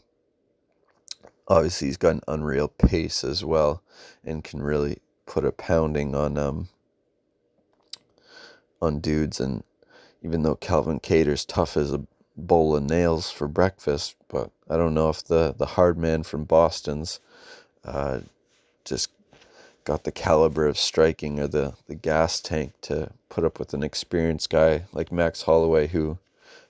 obviously 1.48 1.88
he's 1.88 1.98
got 1.98 2.16
an 2.16 2.22
unreal 2.28 2.68
pace 2.68 3.24
as 3.24 3.46
well, 3.46 3.84
and 4.24 4.44
can 4.44 4.60
really 4.62 4.98
put 5.28 5.46
a 5.46 5.52
pounding 5.52 6.16
on 6.16 6.38
um 6.40 6.70
on 8.82 9.00
dudes. 9.00 9.40
And 9.40 9.64
even 10.24 10.42
though 10.42 10.56
Calvin 10.56 11.00
Kattar's 11.00 11.46
tough 11.46 11.78
as 11.78 11.94
a 11.94 12.02
bowl 12.36 12.76
of 12.76 12.82
nails 12.82 13.30
for 13.30 13.48
breakfast, 13.48 14.16
but 14.30 14.50
I 14.68 14.78
don't 14.78 14.96
know 14.96 15.10
if 15.10 15.24
the 15.24 15.54
the 15.56 15.66
hard 15.68 16.00
man 16.00 16.24
from 16.24 16.46
Boston's 16.46 17.20
uh, 17.86 18.22
just 18.88 19.12
got 19.84 20.04
the 20.04 20.12
caliber 20.12 20.68
of 20.68 20.78
striking 20.78 21.40
or 21.40 21.48
the, 21.48 21.74
the 21.88 21.96
gas 21.96 22.42
tank 22.42 22.74
to 22.82 23.10
put 23.30 23.44
up 23.44 23.60
with 23.60 23.74
an 23.74 23.84
experienced 23.84 24.50
guy 24.50 24.84
like 24.92 25.12
Max 25.12 25.44
Holloway, 25.44 25.88
who 25.88 26.18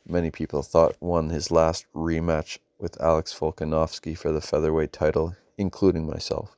many 0.07 0.29
people 0.31 0.61
thought 0.61 0.95
won 0.99 1.29
his 1.29 1.51
last 1.51 1.85
rematch 1.95 2.59
with 2.79 2.99
Alex 3.01 3.33
Volkanovski 3.33 4.17
for 4.17 4.31
the 4.31 4.41
featherweight 4.41 4.93
title, 4.93 5.35
including 5.57 6.05
myself. 6.05 6.55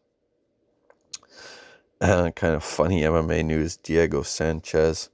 Uh, 2.01 2.31
kind 2.35 2.55
of 2.55 2.63
funny 2.63 3.01
MMA 3.01 3.45
news 3.45 3.77
Diego 3.77 4.21
Sanchez 4.21 5.09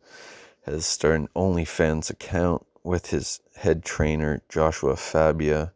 has 0.65 0.85
started 0.85 1.21
an 1.21 1.29
OnlyFans 1.35 2.09
account 2.09 2.65
with 2.83 3.11
his 3.11 3.39
head 3.55 3.83
trainer, 3.83 4.41
Joshua 4.49 4.95
Fabia. 4.95 5.73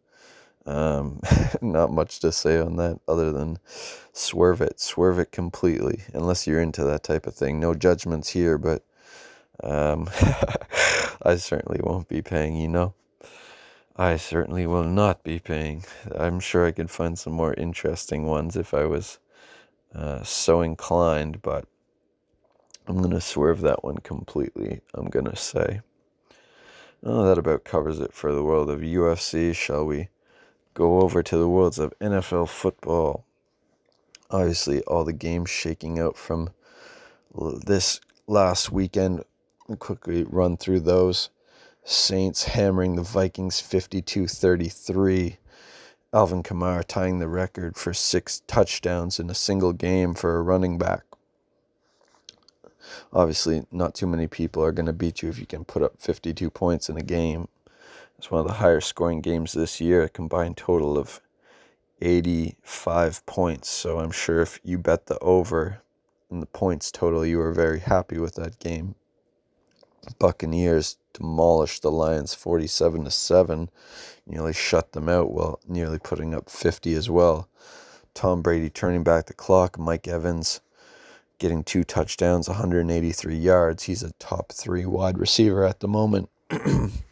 Um, 0.69 1.19
not 1.63 1.91
much 1.91 2.19
to 2.19 2.31
say 2.31 2.59
on 2.59 2.75
that 2.75 2.99
other 3.07 3.31
than 3.31 3.57
swerve 4.13 4.61
it, 4.61 4.79
swerve 4.79 5.17
it 5.17 5.31
completely, 5.31 6.01
unless 6.13 6.45
you're 6.45 6.61
into 6.61 6.83
that 6.83 7.01
type 7.01 7.25
of 7.25 7.33
thing. 7.33 7.59
No 7.59 7.73
judgments 7.73 8.29
here, 8.29 8.59
but 8.59 8.83
um, 9.63 10.07
I 11.23 11.37
certainly 11.37 11.81
won't 11.81 12.07
be 12.07 12.21
paying, 12.21 12.55
you 12.55 12.67
know. 12.67 12.93
I 13.97 14.17
certainly 14.17 14.67
will 14.67 14.83
not 14.83 15.23
be 15.23 15.39
paying. 15.39 15.85
I'm 16.15 16.39
sure 16.39 16.67
I 16.67 16.71
could 16.71 16.91
find 16.91 17.17
some 17.17 17.33
more 17.33 17.55
interesting 17.55 18.27
ones 18.27 18.55
if 18.55 18.71
I 18.71 18.85
was 18.85 19.17
uh, 19.95 20.21
so 20.23 20.61
inclined, 20.61 21.41
but 21.41 21.65
I'm 22.87 22.97
going 22.97 23.09
to 23.09 23.21
swerve 23.21 23.61
that 23.61 23.83
one 23.83 23.97
completely, 23.97 24.81
I'm 24.93 25.09
going 25.09 25.25
to 25.25 25.35
say. 25.35 25.81
Oh, 27.01 27.25
that 27.25 27.39
about 27.39 27.63
covers 27.63 27.99
it 27.99 28.13
for 28.13 28.31
the 28.31 28.43
world 28.43 28.69
of 28.69 28.81
UFC. 28.81 29.55
Shall 29.55 29.85
we 29.85 30.09
go 30.73 31.01
over 31.01 31.23
to 31.23 31.37
the 31.37 31.47
worlds 31.47 31.79
of 31.79 31.93
NFL 31.99 32.49
football. 32.49 33.25
Obviously, 34.29 34.81
all 34.83 35.03
the 35.03 35.13
games 35.13 35.49
shaking 35.49 35.99
out 35.99 36.17
from 36.17 36.49
this 37.65 37.99
last 38.27 38.71
weekend. 38.71 39.23
I'll 39.69 39.75
quickly 39.75 40.23
run 40.23 40.57
through 40.57 40.81
those. 40.81 41.29
Saints 41.83 42.43
hammering 42.43 42.95
the 42.95 43.03
Vikings 43.03 43.59
52 43.59 44.27
33. 44.27 45.37
Alvin 46.11 46.41
Kamara 46.41 46.83
tying 46.83 47.19
the 47.19 47.27
record 47.27 47.77
for 47.77 47.93
six 47.93 48.41
touchdowns 48.47 49.19
in 49.19 49.29
a 49.29 49.35
single 49.35 49.73
game 49.73 50.13
for 50.13 50.37
a 50.37 50.41
running 50.41 50.77
back. 50.77 51.03
Obviously, 53.13 53.65
not 53.71 53.93
too 53.93 54.07
many 54.07 54.27
people 54.27 54.63
are 54.63 54.71
going 54.71 54.87
to 54.87 54.93
beat 54.93 55.21
you 55.21 55.29
if 55.29 55.37
you 55.37 55.45
can 55.45 55.63
put 55.63 55.83
up 55.83 55.93
52 55.99 56.49
points 56.49 56.89
in 56.89 56.97
a 56.97 57.03
game. 57.03 57.47
It's 58.19 58.29
one 58.29 58.41
of 58.41 58.47
the 58.47 58.55
higher 58.55 58.81
scoring 58.81 59.21
games 59.21 59.53
this 59.53 59.79
year, 59.79 60.03
a 60.03 60.09
combined 60.09 60.57
total 60.57 60.97
of 60.97 61.21
85 62.01 63.25
points. 63.25 63.69
So 63.69 63.99
I'm 63.99 64.11
sure 64.11 64.41
if 64.41 64.59
you 64.61 64.77
bet 64.77 65.05
the 65.05 65.17
over 65.19 65.81
in 66.29 66.41
the 66.41 66.45
points 66.45 66.91
total, 66.91 67.25
you 67.25 67.37
were 67.37 67.53
very 67.53 67.79
happy 67.79 68.17
with 68.17 68.35
that 68.35 68.59
game. 68.59 68.95
Buccaneers 70.19 70.97
demolished 71.13 71.81
the 71.81 71.91
Lions 71.91 72.33
47 72.33 73.05
to 73.05 73.09
7, 73.09 73.69
nearly 74.27 74.51
shut 74.51 74.91
them 74.91 75.07
out 75.07 75.31
while 75.31 75.61
nearly 75.65 75.97
putting 75.97 76.33
up 76.33 76.49
50 76.49 76.93
as 76.95 77.09
well. 77.09 77.47
Tom 78.13 78.41
Brady 78.41 78.69
turning 78.69 79.05
back 79.05 79.27
the 79.27 79.33
clock, 79.33 79.79
Mike 79.79 80.09
Evans 80.09 80.59
getting 81.37 81.63
two 81.63 81.85
touchdowns, 81.85 82.49
183 82.49 83.37
yards. 83.37 83.83
He's 83.83 84.03
a 84.03 84.11
top 84.19 84.51
3 84.51 84.85
wide 84.87 85.17
receiver 85.17 85.63
at 85.63 85.79
the 85.79 85.87
moment. 85.87 86.29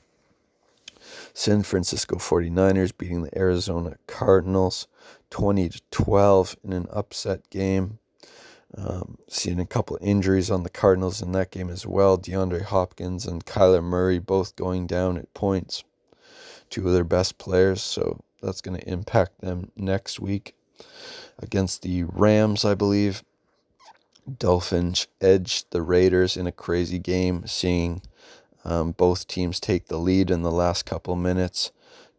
San 1.37 1.61
Francisco 1.61 2.15
49ers 2.15 2.97
beating 2.97 3.21
the 3.21 3.37
Arizona 3.37 3.95
Cardinals 4.07 4.87
20 5.29 5.69
to 5.69 5.81
12 5.91 6.57
in 6.63 6.73
an 6.73 6.87
upset 6.89 7.47
game. 7.51 7.99
Um, 8.75 9.19
seeing 9.27 9.59
a 9.59 9.65
couple 9.67 9.99
injuries 10.01 10.49
on 10.49 10.63
the 10.63 10.69
Cardinals 10.71 11.21
in 11.21 11.33
that 11.33 11.51
game 11.51 11.69
as 11.69 11.85
well. 11.85 12.17
DeAndre 12.17 12.63
Hopkins 12.63 13.27
and 13.27 13.45
Kyler 13.45 13.83
Murray 13.83 14.17
both 14.17 14.55
going 14.55 14.87
down 14.87 15.15
at 15.15 15.31
points. 15.35 15.83
Two 16.71 16.87
of 16.87 16.93
their 16.93 17.03
best 17.03 17.37
players, 17.37 17.83
so 17.83 18.19
that's 18.41 18.61
going 18.61 18.79
to 18.79 18.89
impact 18.89 19.39
them 19.39 19.69
next 19.75 20.19
week 20.19 20.55
against 21.37 21.83
the 21.83 22.05
Rams, 22.05 22.65
I 22.65 22.73
believe. 22.73 23.23
Dolphins 24.39 25.05
edged 25.21 25.67
the 25.69 25.83
Raiders 25.83 26.35
in 26.35 26.47
a 26.47 26.51
crazy 26.51 26.97
game, 26.97 27.45
seeing 27.45 28.01
um, 28.67 28.93
both 28.93 29.27
teams 29.27 29.59
take 29.61 29.87
the 29.87 29.99
lead 29.99 30.31
in 30.31 30.43
the 30.43 30.51
last 30.51 30.85
couple 30.85 31.17
minutes. 31.17 31.71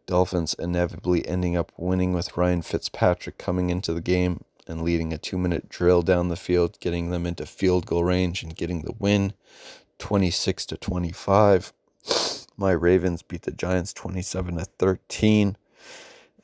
Dolphins 0.07 0.55
inevitably 0.59 1.27
ending 1.27 1.57
up 1.57 1.71
winning 1.77 2.13
with 2.13 2.37
Ryan 2.37 2.63
Fitzpatrick 2.63 3.39
coming 3.39 3.71
into 3.71 3.93
the 3.93 4.01
game 4.01 4.43
and 4.67 4.83
leading 4.83 5.13
a 5.13 5.19
two 5.19 5.37
minute 5.39 5.69
drill 5.69 6.03
down 6.03 6.29
the 6.29 6.37
field, 6.37 6.79
getting 6.81 7.11
them 7.11 7.27
into 7.27 7.45
field 7.47 7.87
goal 7.87 8.05
range 8.05 8.43
and 8.43 8.55
getting 8.57 8.83
the 8.83 8.93
win 8.99 9.33
26 9.99 10.67
to 10.67 10.77
25. 10.77 11.73
My 12.57 12.71
Ravens 12.73 13.23
beat 13.23 13.43
the 13.43 13.51
Giants 13.51 13.93
27 13.93 14.57
to 14.57 14.65
13. 14.65 15.57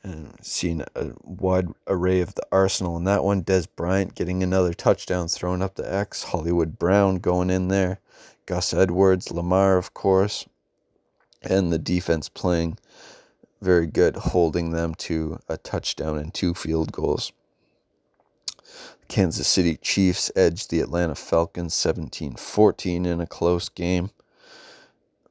and 0.04 0.34
seen 0.42 0.84
a 0.96 1.12
wide 1.24 1.68
array 1.88 2.20
of 2.20 2.34
the 2.34 2.46
arsenal 2.52 2.96
in 2.96 3.04
that 3.04 3.24
one. 3.24 3.44
Dez 3.44 3.68
Bryant 3.76 4.14
getting 4.14 4.42
another 4.42 4.74
touchdown, 4.74 5.28
throwing 5.28 5.62
up 5.62 5.76
the 5.76 5.92
X. 5.92 6.24
Hollywood 6.24 6.78
Brown 6.78 7.18
going 7.18 7.50
in 7.50 7.68
there. 7.68 8.00
Gus 8.46 8.72
Edwards, 8.72 9.30
Lamar, 9.30 9.76
of 9.76 9.92
course, 9.92 10.46
and 11.42 11.72
the 11.72 11.78
defense 11.78 12.28
playing 12.28 12.78
very 13.60 13.86
good, 13.86 14.16
holding 14.16 14.70
them 14.70 14.94
to 14.94 15.40
a 15.48 15.56
touchdown 15.56 16.16
and 16.16 16.32
two 16.32 16.54
field 16.54 16.92
goals. 16.92 17.32
Kansas 19.08 19.46
City 19.46 19.76
Chiefs 19.76 20.30
edged 20.34 20.70
the 20.70 20.80
Atlanta 20.80 21.14
Falcons 21.14 21.74
17 21.74 22.34
14 22.34 23.06
in 23.06 23.20
a 23.20 23.26
close 23.26 23.68
game. 23.68 24.10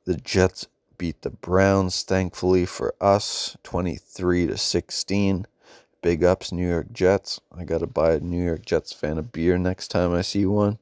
The 0.06 0.16
Jets 0.16 0.68
beat 0.98 1.22
the 1.22 1.30
Browns, 1.30 2.04
thankfully 2.04 2.66
for 2.66 2.94
us, 3.02 3.58
23 3.64 4.48
to 4.48 4.58
16. 4.58 5.46
Big 6.02 6.24
ups, 6.24 6.52
New 6.52 6.70
York 6.70 6.92
Jets. 6.94 7.42
I 7.58 7.64
got 7.64 7.80
to 7.80 7.88
buy 7.88 8.14
a 8.14 8.20
New 8.20 8.44
York 8.44 8.66
Jets 8.66 8.94
fan 8.94 9.18
a 9.18 9.24
beer 9.24 9.58
next 9.58 9.90
time 9.90 10.14
I 10.14 10.22
see 10.22 10.46
one. 10.46 10.78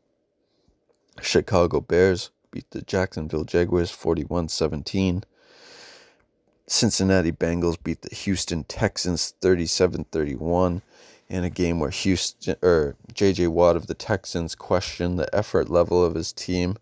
Chicago 1.21 1.79
Bears 1.79 2.31
beat 2.51 2.69
the 2.71 2.81
Jacksonville 2.81 3.43
Jaguars 3.43 3.91
41 3.91 4.49
17. 4.49 5.23
Cincinnati 6.65 7.31
Bengals 7.31 7.81
beat 7.83 8.01
the 8.01 8.15
Houston 8.15 8.63
Texans 8.63 9.33
37 9.41 10.05
31 10.05 10.81
in 11.29 11.43
a 11.43 11.49
game 11.49 11.79
where 11.79 11.89
Houston 11.89 12.55
or 12.61 12.95
JJ 13.13 13.49
Watt 13.49 13.75
of 13.75 13.87
the 13.87 13.93
Texans 13.93 14.55
questioned 14.55 15.19
the 15.19 15.33
effort 15.35 15.69
level 15.69 16.03
of 16.03 16.15
his 16.15 16.31
team 16.31 16.77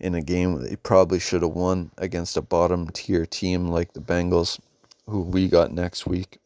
in 0.00 0.14
a 0.14 0.22
game 0.22 0.60
they 0.60 0.76
probably 0.76 1.18
should 1.18 1.42
have 1.42 1.52
won 1.52 1.90
against 1.96 2.36
a 2.36 2.42
bottom 2.42 2.88
tier 2.90 3.24
team 3.24 3.68
like 3.68 3.92
the 3.92 4.00
Bengals, 4.00 4.58
who 5.06 5.20
we 5.20 5.48
got 5.48 5.72
next 5.72 6.06
week. 6.06 6.38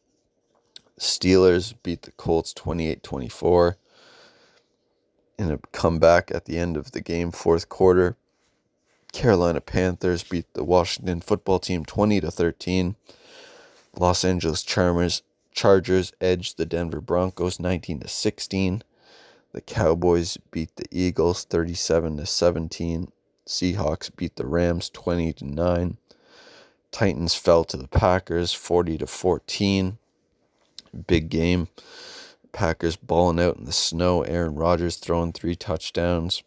Steelers 0.99 1.73
beat 1.83 2.03
the 2.03 2.11
Colts 2.11 2.53
28 2.53 3.03
24 3.03 3.77
in 5.37 5.51
a 5.51 5.59
comeback 5.71 6.31
at 6.31 6.45
the 6.45 6.57
end 6.57 6.77
of 6.77 6.91
the 6.91 7.01
game, 7.01 7.31
fourth 7.31 7.69
quarter. 7.69 8.15
Carolina 9.13 9.61
Panthers 9.61 10.23
beat 10.23 10.51
the 10.53 10.63
Washington 10.63 11.21
football 11.21 11.59
team 11.59 11.85
20 11.85 12.21
to 12.21 12.31
13. 12.31 12.95
Los 13.97 14.23
Angeles 14.23 14.63
Charmers 14.63 15.23
Chargers 15.57 16.13
edged 16.21 16.57
the 16.57 16.67
Denver 16.67 17.01
Broncos 17.01 17.59
19 17.59 18.01
to 18.01 18.07
16. 18.07 18.83
The 19.53 19.61
Cowboys 19.61 20.37
beat 20.51 20.75
the 20.75 20.85
Eagles 20.91 21.45
37 21.45 22.17
to 22.17 22.25
17. 22.27 23.11
Seahawks 23.47 24.15
beat 24.15 24.35
the 24.35 24.45
Rams 24.45 24.91
20 24.91 25.33
to 25.33 25.45
9. 25.45 25.97
Titans 26.91 27.33
fell 27.33 27.63
to 27.63 27.77
the 27.77 27.87
Packers 27.87 28.53
40 28.53 28.99
to 28.99 29.07
14. 29.07 29.97
Big 31.07 31.29
game. 31.29 31.69
Packers 32.51 32.95
balling 32.95 33.39
out 33.39 33.57
in 33.57 33.65
the 33.65 33.71
snow. 33.71 34.23
Aaron 34.23 34.55
Rodgers 34.55 34.97
throwing 34.97 35.33
three 35.33 35.55
touchdowns. 35.55 36.43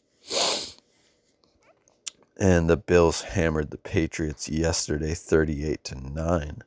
And 2.39 2.71
the 2.71 2.77
Bills 2.77 3.23
hammered 3.23 3.71
the 3.71 3.79
Patriots 3.79 4.49
yesterday 4.49 5.15
38 5.15 5.85
to 5.85 5.95
9 5.95 6.63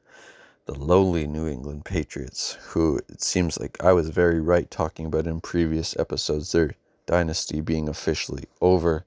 the 0.66 0.74
lowly 0.74 1.28
New 1.28 1.48
England 1.48 1.84
Patriots, 1.84 2.58
who 2.70 2.98
it 3.10 3.22
seems 3.22 3.60
like 3.60 3.84
I 3.84 3.92
was 3.92 4.10
very 4.10 4.40
right 4.40 4.70
talking 4.72 5.06
about 5.06 5.28
in 5.28 5.42
previous 5.42 5.96
episodes, 5.98 6.52
their 6.52 6.72
dynasty 7.06 7.60
being 7.60 7.90
officially 7.90 8.46
over. 8.62 9.06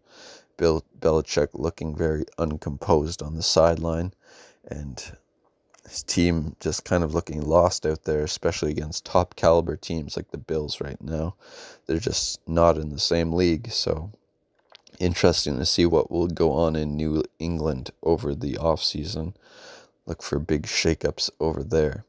Bill 0.59 0.85
Belichick 1.01 1.49
looking 1.55 1.97
very 1.97 2.25
uncomposed 2.39 3.23
on 3.23 3.37
the 3.37 3.43
sideline, 3.43 4.13
and 4.69 5.17
his 5.89 6.03
team 6.03 6.57
just 6.61 6.85
kind 6.85 7.05
of 7.05 7.15
looking 7.15 7.41
lost 7.43 7.87
out 7.87 8.05
there, 8.05 8.23
especially 8.23 8.71
against 8.71 9.05
top 9.05 9.37
caliber 9.37 9.77
teams 9.77 10.17
like 10.17 10.31
the 10.31 10.39
Bills 10.39 10.81
right 10.81 11.01
now. 11.01 11.35
They're 11.87 11.99
just 11.99 12.41
not 12.49 12.77
in 12.77 12.91
the 12.91 12.99
same 12.99 13.33
league, 13.33 13.71
so 13.71 14.11
interesting 14.99 15.59
to 15.59 15.67
see 15.67 15.87
what 15.87 16.11
will 16.11 16.29
go 16.29 16.53
on 16.53 16.77
in 16.77 16.97
New 16.97 17.23
England 17.39 17.91
over 18.03 18.35
the 18.35 18.55
offseason 18.55 19.35
look 20.07 20.23
for 20.23 20.39
big 20.39 20.63
shakeups 20.63 21.31
over 21.41 21.63
there. 21.63 22.05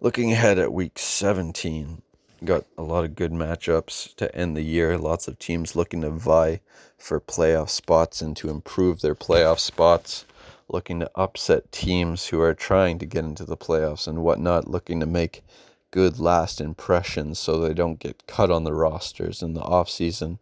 Looking 0.00 0.32
ahead 0.32 0.58
at 0.58 0.72
week 0.72 0.98
17, 0.98 2.02
got 2.44 2.64
a 2.76 2.82
lot 2.82 3.04
of 3.04 3.14
good 3.14 3.30
matchups 3.30 4.16
to 4.16 4.34
end 4.34 4.56
the 4.56 4.62
year. 4.62 4.98
Lots 4.98 5.28
of 5.28 5.38
teams 5.38 5.76
looking 5.76 6.00
to 6.00 6.10
vie 6.10 6.60
for 6.98 7.20
playoff 7.20 7.70
spots 7.70 8.20
and 8.20 8.36
to 8.36 8.50
improve 8.50 9.00
their 9.00 9.14
playoff 9.14 9.60
spots. 9.60 10.24
Looking 10.68 11.00
to 11.00 11.10
upset 11.14 11.70
teams 11.72 12.26
who 12.26 12.40
are 12.40 12.54
trying 12.54 12.98
to 12.98 13.06
get 13.06 13.24
into 13.24 13.44
the 13.44 13.56
playoffs 13.56 14.06
and 14.06 14.22
whatnot, 14.22 14.68
looking 14.68 15.00
to 15.00 15.06
make 15.06 15.44
good 15.90 16.18
last 16.18 16.60
impressions 16.60 17.38
so 17.38 17.60
they 17.60 17.74
don't 17.74 17.98
get 17.98 18.26
cut 18.26 18.50
on 18.50 18.64
the 18.64 18.72
rosters 18.72 19.42
in 19.42 19.54
the 19.54 19.60
offseason. 19.60 20.38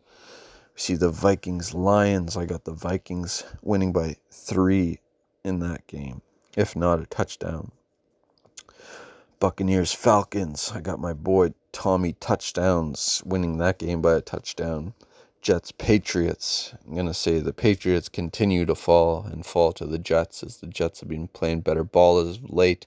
We 0.75 0.81
see 0.81 0.95
the 0.95 1.11
Vikings 1.11 1.75
Lions. 1.75 2.37
I 2.37 2.45
got 2.45 2.65
the 2.65 2.73
Vikings 2.73 3.45
winning 3.63 3.93
by 3.93 4.17
three 4.31 5.01
in 5.45 5.59
that 5.61 5.87
game, 5.87 6.23
if 6.57 6.77
not 6.77 7.01
a 7.01 7.07
touchdown. 7.07 7.73
Buccaneers 9.41 9.93
Falcons. 9.93 10.71
I 10.75 10.81
got 10.81 11.01
my 11.01 11.15
boy 11.15 11.55
Tommy 11.73 12.13
touchdowns 12.21 13.23
winning 13.25 13.57
that 13.57 13.79
game 13.79 14.03
by 14.03 14.15
a 14.15 14.21
touchdown. 14.21 14.93
Jets 15.40 15.72
Patriots. 15.72 16.74
I'm 16.87 16.94
going 16.94 17.07
to 17.07 17.14
say 17.14 17.38
the 17.38 17.53
Patriots 17.53 18.09
continue 18.09 18.66
to 18.66 18.74
fall 18.74 19.24
and 19.24 19.44
fall 19.44 19.72
to 19.72 19.87
the 19.87 19.98
Jets 19.98 20.42
as 20.42 20.59
the 20.59 20.66
Jets 20.66 21.00
have 21.00 21.09
been 21.09 21.29
playing 21.29 21.61
better 21.61 21.85
ball 21.85 22.18
as 22.18 22.37
of 22.37 22.50
late 22.50 22.87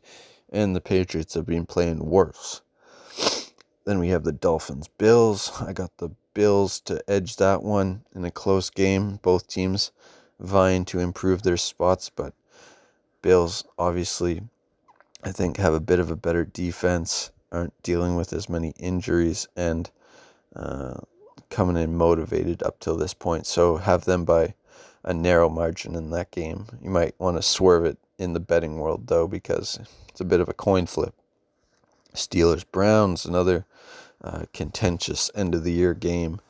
and 0.53 0.75
the 0.75 0.81
Patriots 0.81 1.33
have 1.33 1.47
been 1.47 1.65
playing 1.65 2.05
worse. 2.05 2.61
Then 3.85 3.99
we 3.99 4.09
have 4.09 4.23
the 4.23 4.31
Dolphins 4.31 4.87
Bills. 4.97 5.51
I 5.59 5.73
got 5.73 5.97
the 5.97 6.11
Bills 6.33 6.79
to 6.81 7.03
edge 7.09 7.35
that 7.37 7.63
one 7.63 8.03
in 8.15 8.23
a 8.23 8.31
close 8.31 8.69
game. 8.69 9.19
Both 9.21 9.47
teams 9.47 9.91
vying 10.39 10.85
to 10.85 10.99
improve 10.99 11.41
their 11.41 11.57
spots, 11.57 12.09
but 12.09 12.33
Bills 13.21 13.65
obviously, 13.77 14.41
I 15.23 15.31
think, 15.31 15.57
have 15.57 15.73
a 15.73 15.79
bit 15.79 15.99
of 15.99 16.11
a 16.11 16.15
better 16.15 16.45
defense, 16.45 17.31
aren't 17.51 17.81
dealing 17.83 18.15
with 18.15 18.31
as 18.31 18.47
many 18.47 18.73
injuries, 18.79 19.47
and 19.55 19.89
uh, 20.55 20.99
coming 21.53 21.77
in 21.77 21.95
motivated 21.95 22.63
up 22.63 22.79
till 22.79 22.97
this 22.97 23.13
point. 23.13 23.45
So 23.45 23.77
have 23.77 24.05
them 24.05 24.25
by 24.25 24.55
a 25.03 25.13
narrow 25.13 25.49
margin 25.49 25.95
in 25.95 26.09
that 26.09 26.31
game. 26.31 26.65
You 26.81 26.89
might 26.89 27.13
want 27.19 27.37
to 27.37 27.43
swerve 27.43 27.85
it 27.85 27.99
in 28.17 28.33
the 28.33 28.39
betting 28.39 28.79
world 28.79 29.05
though, 29.05 29.27
because 29.27 29.79
it's 30.09 30.21
a 30.21 30.25
bit 30.25 30.39
of 30.39 30.49
a 30.49 30.53
coin 30.53 30.87
flip. 30.87 31.13
Steelers 32.15 32.65
Browns, 32.71 33.23
another 33.23 33.65
uh, 34.23 34.45
contentious 34.51 35.29
end 35.35 35.53
of 35.53 35.63
the 35.63 35.71
year 35.71 35.93
game. 35.93 36.41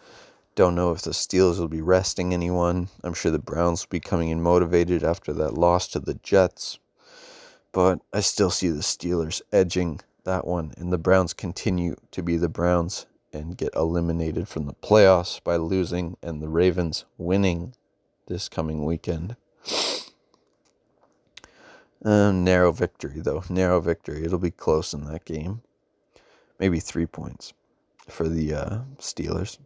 Don't 0.55 0.75
know 0.75 0.91
if 0.91 1.01
the 1.01 1.11
Steelers 1.11 1.59
will 1.59 1.67
be 1.67 1.81
resting 1.81 2.33
anyone. 2.33 2.87
I'm 3.03 3.13
sure 3.13 3.31
the 3.31 3.39
Browns 3.39 3.83
will 3.83 3.89
be 3.89 3.99
coming 3.99 4.29
in 4.29 4.41
motivated 4.41 5.03
after 5.03 5.33
that 5.33 5.55
loss 5.55 5.87
to 5.89 5.99
the 5.99 6.13
Jets. 6.15 6.79
But 7.73 7.99
I 8.13 8.21
still 8.21 8.51
see 8.51 8.69
the 8.69 8.81
Steelers 8.81 9.41
edging 9.51 9.99
that 10.23 10.47
one, 10.47 10.73
and 10.77 10.93
the 10.93 10.97
Browns 10.97 11.33
continue 11.33 11.95
to 12.11 12.23
be 12.23 12.37
the 12.37 12.47
Browns 12.47 13.05
and 13.33 13.57
get 13.57 13.73
eliminated 13.75 14.47
from 14.47 14.65
the 14.65 14.73
playoffs 14.73 15.43
by 15.43 15.55
losing, 15.55 16.17
and 16.21 16.41
the 16.41 16.49
Ravens 16.49 17.05
winning 17.17 17.73
this 18.27 18.47
coming 18.47 18.85
weekend. 18.85 19.35
Uh, 22.03 22.31
narrow 22.31 22.71
victory, 22.71 23.19
though. 23.19 23.43
Narrow 23.49 23.79
victory. 23.79 24.23
It'll 24.23 24.37
be 24.37 24.51
close 24.51 24.93
in 24.93 25.05
that 25.05 25.25
game. 25.25 25.61
Maybe 26.59 26.79
three 26.79 27.05
points 27.05 27.53
for 28.07 28.27
the 28.27 28.53
uh, 28.53 28.79
Steelers. 28.99 29.57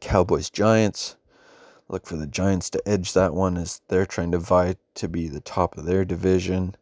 Cowboys 0.00 0.50
Giants. 0.50 1.16
Look 1.88 2.06
for 2.06 2.16
the 2.16 2.26
Giants 2.26 2.70
to 2.70 2.88
edge 2.88 3.12
that 3.12 3.34
one 3.34 3.58
as 3.58 3.82
they're 3.88 4.06
trying 4.06 4.32
to 4.32 4.38
vie 4.38 4.76
to 4.94 5.08
be 5.08 5.28
the 5.28 5.40
top 5.40 5.76
of 5.76 5.84
their 5.84 6.04
division. 6.04 6.76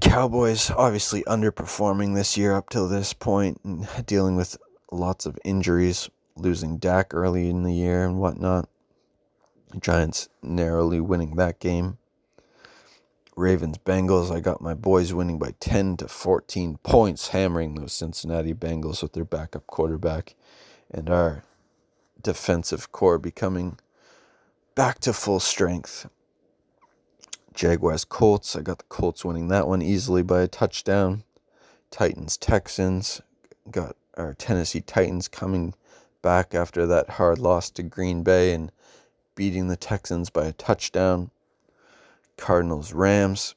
Cowboys 0.00 0.70
obviously 0.70 1.22
underperforming 1.24 2.14
this 2.14 2.38
year 2.38 2.54
up 2.54 2.70
till 2.70 2.88
this 2.88 3.12
point 3.12 3.60
and 3.64 3.86
dealing 4.06 4.34
with 4.34 4.56
lots 4.90 5.26
of 5.26 5.38
injuries, 5.44 6.08
losing 6.36 6.78
Dak 6.78 7.12
early 7.12 7.50
in 7.50 7.64
the 7.64 7.74
year 7.74 8.06
and 8.06 8.18
whatnot. 8.18 8.66
Giants 9.78 10.30
narrowly 10.42 11.00
winning 11.00 11.36
that 11.36 11.60
game. 11.60 11.98
Ravens 13.36 13.76
Bengals, 13.78 14.34
I 14.34 14.40
got 14.40 14.62
my 14.62 14.72
boys 14.72 15.12
winning 15.12 15.38
by 15.38 15.54
10 15.60 15.98
to 15.98 16.08
14 16.08 16.78
points, 16.82 17.28
hammering 17.28 17.74
those 17.74 17.92
Cincinnati 17.92 18.54
Bengals 18.54 19.02
with 19.02 19.12
their 19.12 19.24
backup 19.24 19.66
quarterback 19.66 20.34
and 20.90 21.10
our 21.10 21.42
defensive 22.22 22.90
core 22.90 23.18
becoming 23.18 23.78
back 24.74 24.98
to 25.00 25.12
full 25.12 25.40
strength. 25.40 26.08
Jaguars 27.54 28.04
Colts, 28.04 28.56
I 28.56 28.62
got 28.62 28.78
the 28.78 28.84
Colts 28.88 29.24
winning 29.24 29.46
that 29.48 29.68
one 29.68 29.80
easily 29.80 30.22
by 30.22 30.42
a 30.42 30.48
touchdown. 30.48 31.22
Titans 31.92 32.36
Texans, 32.36 33.22
got 33.70 33.94
our 34.16 34.34
Tennessee 34.34 34.80
Titans 34.80 35.28
coming 35.28 35.72
back 36.20 36.52
after 36.52 36.84
that 36.86 37.10
hard 37.10 37.38
loss 37.38 37.70
to 37.70 37.84
Green 37.84 38.24
Bay 38.24 38.52
and 38.52 38.72
beating 39.36 39.68
the 39.68 39.76
Texans 39.76 40.30
by 40.30 40.46
a 40.46 40.52
touchdown. 40.52 41.30
Cardinals 42.36 42.92
Rams, 42.92 43.54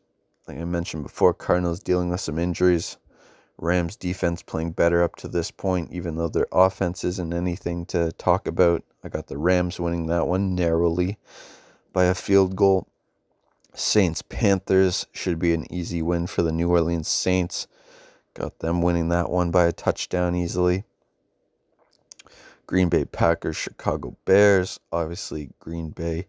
Like 0.47 0.59
I 0.59 0.63
mentioned 0.65 1.01
before, 1.01 1.33
Cardinals 1.33 1.79
dealing 1.79 2.09
with 2.09 2.21
some 2.21 2.37
injuries. 2.37 2.97
Rams 3.57 3.95
defense 3.95 4.43
playing 4.43 4.73
better 4.73 5.01
up 5.01 5.15
to 5.15 5.27
this 5.27 5.49
point, 5.49 5.91
even 5.91 6.15
though 6.15 6.29
their 6.29 6.47
offense 6.51 7.03
isn't 7.03 7.33
anything 7.33 7.87
to 7.87 8.11
talk 8.11 8.47
about. 8.47 8.83
I 9.03 9.09
got 9.09 9.25
the 9.25 9.39
Rams 9.39 9.79
winning 9.79 10.05
that 10.07 10.27
one 10.27 10.53
narrowly 10.53 11.17
by 11.91 12.05
a 12.05 12.13
field 12.13 12.55
goal. 12.55 12.87
Saints 13.79 14.23
Panthers 14.23 15.05
should 15.11 15.37
be 15.37 15.53
an 15.53 15.71
easy 15.71 16.01
win 16.01 16.25
for 16.25 16.41
the 16.41 16.51
New 16.51 16.71
Orleans 16.71 17.07
Saints. 17.07 17.67
Got 18.33 18.57
them 18.57 18.81
winning 18.81 19.09
that 19.09 19.29
one 19.29 19.51
by 19.51 19.65
a 19.65 19.71
touchdown 19.71 20.35
easily. 20.35 20.83
Green 22.65 22.89
Bay 22.89 23.05
Packers, 23.05 23.55
Chicago 23.55 24.17
Bears. 24.25 24.79
Obviously, 24.91 25.51
Green 25.59 25.89
Bay 25.89 26.25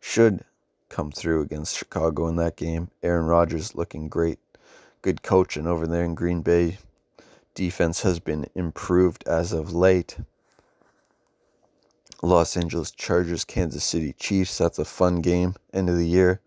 should 0.00 0.44
come 0.90 1.10
through 1.10 1.40
against 1.40 1.78
Chicago 1.78 2.28
in 2.28 2.36
that 2.36 2.56
game. 2.56 2.90
Aaron 3.02 3.24
Rodgers 3.24 3.74
looking 3.74 4.08
great. 4.08 4.38
Good 5.00 5.22
coaching 5.22 5.66
over 5.66 5.86
there 5.86 6.04
in 6.04 6.14
Green 6.14 6.42
Bay. 6.42 6.76
Defense 7.54 8.02
has 8.02 8.20
been 8.20 8.46
improved 8.54 9.26
as 9.26 9.54
of 9.54 9.72
late. 9.72 10.18
Los 12.20 12.54
Angeles 12.54 12.90
Chargers, 12.90 13.44
Kansas 13.44 13.82
City 13.82 14.12
Chiefs. 14.18 14.58
That's 14.58 14.78
a 14.78 14.84
fun 14.84 15.22
game. 15.22 15.54
End 15.72 15.88
of 15.88 15.96
the 15.96 16.06
year. 16.06 16.40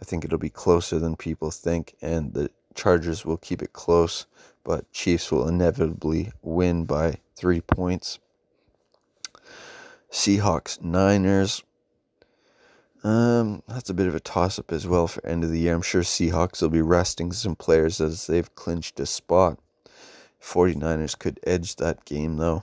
I 0.00 0.04
think 0.04 0.24
it'll 0.24 0.38
be 0.38 0.50
closer 0.50 0.98
than 0.98 1.16
people 1.16 1.50
think, 1.50 1.94
and 2.00 2.32
the 2.32 2.50
Chargers 2.74 3.24
will 3.24 3.36
keep 3.36 3.62
it 3.62 3.72
close, 3.72 4.26
but 4.62 4.90
Chiefs 4.92 5.32
will 5.32 5.48
inevitably 5.48 6.32
win 6.42 6.84
by 6.84 7.18
three 7.34 7.60
points. 7.60 8.20
Seahawks, 10.10 10.80
Niners. 10.80 11.64
Um, 13.02 13.62
that's 13.66 13.90
a 13.90 13.94
bit 13.94 14.06
of 14.06 14.14
a 14.14 14.20
toss 14.20 14.58
up 14.58 14.72
as 14.72 14.86
well 14.86 15.08
for 15.08 15.24
end 15.26 15.42
of 15.42 15.50
the 15.50 15.58
year. 15.58 15.74
I'm 15.74 15.82
sure 15.82 16.02
Seahawks 16.02 16.62
will 16.62 16.68
be 16.68 16.82
resting 16.82 17.32
some 17.32 17.56
players 17.56 18.00
as 18.00 18.26
they've 18.26 18.54
clinched 18.54 19.00
a 19.00 19.06
spot. 19.06 19.58
49ers 20.40 21.18
could 21.18 21.40
edge 21.44 21.76
that 21.76 22.04
game 22.04 22.36
though, 22.36 22.62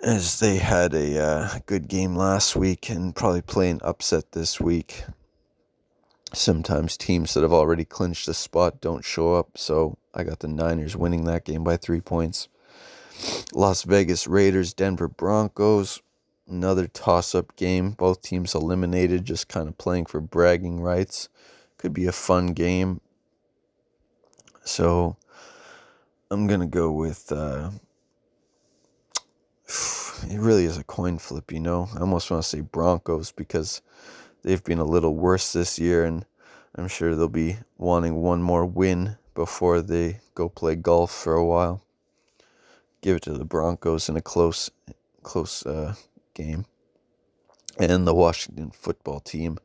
as 0.00 0.38
they 0.38 0.58
had 0.58 0.94
a 0.94 1.20
uh, 1.20 1.58
good 1.66 1.88
game 1.88 2.14
last 2.14 2.54
week 2.54 2.88
and 2.88 3.14
probably 3.14 3.42
play 3.42 3.68
an 3.68 3.80
upset 3.82 4.30
this 4.32 4.60
week 4.60 5.04
sometimes 6.32 6.96
teams 6.96 7.34
that 7.34 7.42
have 7.42 7.52
already 7.52 7.84
clinched 7.84 8.28
a 8.28 8.34
spot 8.34 8.80
don't 8.80 9.04
show 9.04 9.34
up. 9.34 9.56
So 9.56 9.98
I 10.14 10.24
got 10.24 10.40
the 10.40 10.48
Niners 10.48 10.96
winning 10.96 11.24
that 11.24 11.44
game 11.44 11.64
by 11.64 11.76
three 11.76 12.00
points. 12.00 12.48
Las 13.52 13.82
Vegas 13.82 14.26
Raiders, 14.26 14.74
Denver 14.74 15.08
Broncos, 15.08 16.02
another 16.48 16.86
toss 16.86 17.34
up 17.34 17.56
game. 17.56 17.92
Both 17.92 18.22
teams 18.22 18.54
eliminated, 18.54 19.24
just 19.24 19.48
kind 19.48 19.68
of 19.68 19.78
playing 19.78 20.06
for 20.06 20.20
bragging 20.20 20.80
rights. 20.80 21.28
Could 21.78 21.92
be 21.92 22.06
a 22.06 22.12
fun 22.12 22.48
game. 22.48 23.00
So 24.64 25.16
I'm 26.30 26.46
going 26.46 26.60
to 26.60 26.66
go 26.66 26.90
with. 26.90 27.30
Uh, 27.30 27.70
it 30.30 30.38
really 30.38 30.64
is 30.64 30.76
a 30.76 30.84
coin 30.84 31.18
flip, 31.18 31.52
you 31.52 31.60
know. 31.60 31.88
I 31.94 32.00
almost 32.00 32.30
want 32.30 32.42
to 32.42 32.48
say 32.48 32.60
Broncos 32.60 33.32
because 33.32 33.82
they've 34.46 34.62
been 34.62 34.78
a 34.78 34.84
little 34.84 35.14
worse 35.16 35.52
this 35.52 35.76
year, 35.76 36.04
and 36.04 36.24
I'm 36.76 36.86
sure 36.86 37.14
they'll 37.14 37.28
be 37.28 37.58
wanting 37.76 38.14
one 38.14 38.40
more 38.40 38.64
win 38.64 39.18
before 39.34 39.82
they 39.82 40.20
go 40.34 40.48
play 40.48 40.76
golf 40.76 41.10
for 41.10 41.34
a 41.34 41.44
while. 41.44 41.82
Give 43.02 43.16
it 43.16 43.22
to 43.24 43.32
the 43.32 43.44
Broncos 43.44 44.08
in 44.08 44.16
a 44.16 44.22
close, 44.22 44.70
close 45.22 45.66
uh, 45.66 45.94
game, 46.32 46.64
and 47.78 48.06
the 48.06 48.14
Washington 48.14 48.70
football 48.70 49.18
team 49.18 49.58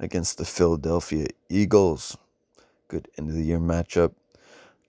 against 0.00 0.36
the 0.36 0.44
Philadelphia 0.44 1.28
Eagles. 1.48 2.18
Good 2.88 3.08
end 3.16 3.30
of 3.30 3.36
the 3.36 3.44
year 3.44 3.60
matchup. 3.60 4.14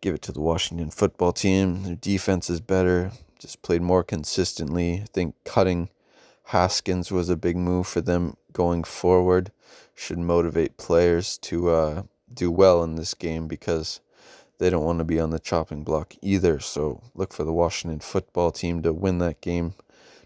Give 0.02 0.16
it 0.16 0.24
to 0.24 0.32
the 0.32 0.42
Washington 0.42 0.90
football 0.90 1.32
team. 1.32 1.84
Their 1.84 1.96
defense 1.96 2.50
is 2.50 2.62
better. 2.62 3.12
Just 3.38 3.62
played 3.62 3.84
more 3.84 4.04
consistently. 4.04 5.02
I 5.04 5.06
think 5.14 5.36
cutting 5.44 5.90
Haskins 6.46 7.12
was 7.12 7.30
a 7.30 7.38
big 7.38 7.56
move 7.56 7.88
for 7.88 8.02
them 8.02 8.38
going 8.56 8.86
forward. 8.86 9.52
Should 9.94 10.18
motivate 10.18 10.78
players 10.78 11.38
to 11.40 11.70
uh, 11.70 12.04
do 12.34 12.50
well 12.50 12.84
in 12.84 12.96
this 12.96 13.14
game 13.14 13.48
because 13.48 14.00
they 14.58 14.70
don't 14.70 14.86
want 14.86 15.00
to 15.00 15.06
be 15.06 15.20
on 15.20 15.30
the 15.30 15.40
chopping 15.40 15.84
block 15.84 16.16
either. 16.22 16.60
So 16.60 17.02
look 17.14 17.34
for 17.34 17.44
the 17.44 17.54
Washington 17.54 18.00
football 18.00 18.52
team 18.52 18.82
to 18.84 18.94
win 18.94 19.18
that 19.20 19.42
game, 19.42 19.74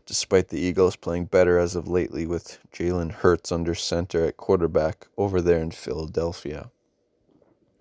despite 0.05 0.49
the 0.49 0.59
Eagles 0.59 0.95
playing 0.95 1.25
better 1.25 1.57
as 1.57 1.75
of 1.75 1.87
lately 1.87 2.25
with 2.25 2.59
Jalen 2.71 3.11
Hurts 3.11 3.51
under 3.51 3.75
center 3.75 4.25
at 4.25 4.37
quarterback 4.37 5.07
over 5.17 5.41
there 5.41 5.59
in 5.59 5.71
Philadelphia. 5.71 6.69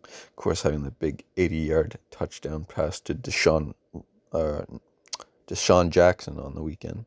Of 0.04 0.36
course, 0.36 0.62
having 0.62 0.84
the 0.84 0.90
big 0.90 1.24
80 1.36 1.56
yard 1.56 1.98
touchdown 2.10 2.64
pass 2.64 3.00
to 3.00 3.14
DeSean, 3.14 3.74
uh, 4.32 4.62
DeSean 5.46 5.90
Jackson 5.90 6.38
on 6.38 6.54
the 6.54 6.62
weekend. 6.62 7.04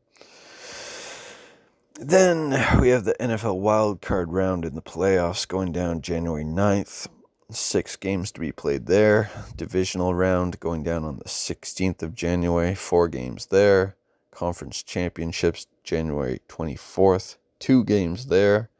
Then 2.04 2.50
we 2.80 2.88
have 2.88 3.04
the 3.04 3.14
NFL 3.20 3.60
wildcard 3.60 4.24
round 4.28 4.64
in 4.64 4.74
the 4.74 4.82
playoffs 4.82 5.46
going 5.46 5.70
down 5.70 6.00
January 6.00 6.42
9th. 6.42 7.06
Six 7.48 7.94
games 7.94 8.32
to 8.32 8.40
be 8.40 8.50
played 8.50 8.86
there. 8.86 9.30
Divisional 9.54 10.12
round 10.12 10.58
going 10.58 10.82
down 10.82 11.04
on 11.04 11.18
the 11.18 11.28
16th 11.28 12.02
of 12.02 12.16
January. 12.16 12.74
Four 12.74 13.06
games 13.06 13.46
there. 13.46 13.94
Conference 14.32 14.82
championships 14.82 15.68
January 15.84 16.40
24th. 16.48 17.36
Two 17.60 17.84
games 17.84 18.26
there. 18.26 18.70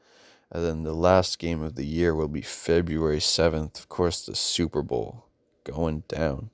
And 0.50 0.64
then 0.64 0.82
the 0.82 0.92
last 0.92 1.38
game 1.38 1.62
of 1.62 1.76
the 1.76 1.86
year 1.86 2.16
will 2.16 2.26
be 2.26 2.42
February 2.42 3.20
7th. 3.20 3.78
Of 3.78 3.88
course, 3.88 4.26
the 4.26 4.34
Super 4.34 4.82
Bowl 4.82 5.26
going 5.62 6.02
down. 6.08 6.50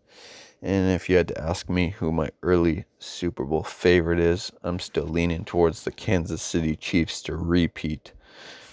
And 0.61 0.91
if 0.91 1.09
you 1.09 1.17
had 1.17 1.29
to 1.29 1.41
ask 1.41 1.69
me 1.69 1.91
who 1.91 2.11
my 2.11 2.31
early 2.43 2.85
Super 2.99 3.45
Bowl 3.45 3.63
favorite 3.63 4.19
is, 4.19 4.51
I'm 4.65 4.81
still 4.81 5.07
leaning 5.07 5.45
towards 5.45 5.85
the 5.85 5.93
Kansas 5.93 6.43
City 6.43 6.75
Chiefs 6.75 7.23
to 7.23 7.37
repeat. 7.37 8.13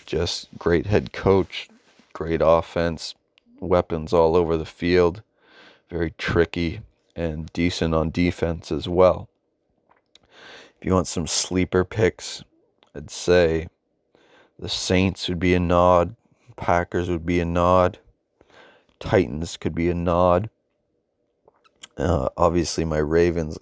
Just 0.05 0.49
great 0.57 0.87
head 0.87 1.13
coach, 1.13 1.69
great 2.13 2.41
offense, 2.43 3.13
weapons 3.59 4.13
all 4.13 4.35
over 4.35 4.57
the 4.57 4.65
field, 4.65 5.21
very 5.89 6.11
tricky, 6.17 6.81
and 7.15 7.51
decent 7.53 7.93
on 7.93 8.09
defense 8.09 8.71
as 8.71 8.89
well. 8.89 9.29
If 10.79 10.85
you 10.85 10.93
want 10.93 11.07
some 11.07 11.27
sleeper 11.27 11.83
picks, 11.83 12.43
I'd 12.95 13.11
say 13.11 13.67
the 14.57 14.69
Saints 14.69 15.29
would 15.29 15.39
be 15.39 15.53
a 15.53 15.59
nod, 15.59 16.15
Packers 16.55 17.09
would 17.09 17.25
be 17.25 17.39
a 17.39 17.45
nod, 17.45 17.99
Titans 18.99 19.57
could 19.57 19.75
be 19.75 19.89
a 19.89 19.93
nod. 19.93 20.49
Uh, 21.97 22.29
obviously, 22.37 22.85
my 22.85 22.97
Ravens, 22.97 23.57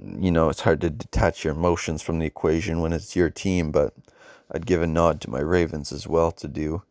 you 0.00 0.30
know, 0.30 0.48
it's 0.48 0.60
hard 0.60 0.80
to 0.82 0.90
detach 0.90 1.44
your 1.44 1.54
emotions 1.54 2.02
from 2.02 2.18
the 2.18 2.26
equation 2.26 2.80
when 2.80 2.92
it's 2.92 3.16
your 3.16 3.30
team, 3.30 3.72
but 3.72 3.94
I'd 4.50 4.66
give 4.66 4.82
a 4.82 4.86
nod 4.86 5.20
to 5.22 5.30
my 5.30 5.40
Ravens 5.40 5.92
as 5.92 6.06
well 6.06 6.30
to 6.32 6.48
do 6.48 6.82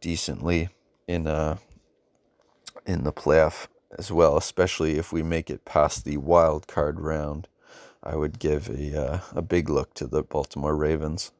decently 0.00 0.68
in 1.08 1.26
uh 1.26 1.56
in 2.86 3.04
the 3.04 3.12
playoff 3.12 3.66
as 3.98 4.12
well, 4.12 4.36
especially 4.36 4.98
if 4.98 5.12
we 5.12 5.22
make 5.22 5.50
it 5.50 5.64
past 5.64 6.04
the 6.04 6.16
wild 6.16 6.66
card 6.66 7.00
round. 7.00 7.48
I 8.02 8.16
would 8.16 8.38
give 8.38 8.68
a 8.68 9.00
uh, 9.00 9.20
a 9.34 9.42
big 9.42 9.68
look 9.68 9.94
to 9.94 10.06
the 10.06 10.22
Baltimore 10.22 10.76
Ravens. 10.76 11.32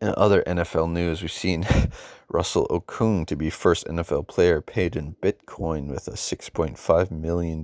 In 0.00 0.14
other 0.16 0.42
NFL 0.44 0.90
news, 0.92 1.20
we've 1.20 1.30
seen 1.30 1.66
Russell 2.28 2.66
Okung 2.68 3.26
to 3.26 3.36
be 3.36 3.50
first 3.50 3.86
NFL 3.86 4.28
player 4.28 4.62
paid 4.62 4.96
in 4.96 5.16
Bitcoin 5.20 5.88
with 5.88 6.08
a 6.08 6.12
$6.5 6.12 7.10
million 7.10 7.62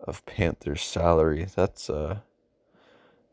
of 0.00 0.26
Panthers 0.26 0.82
salary. 0.82 1.48
That's 1.56 1.90
uh, 1.90 2.18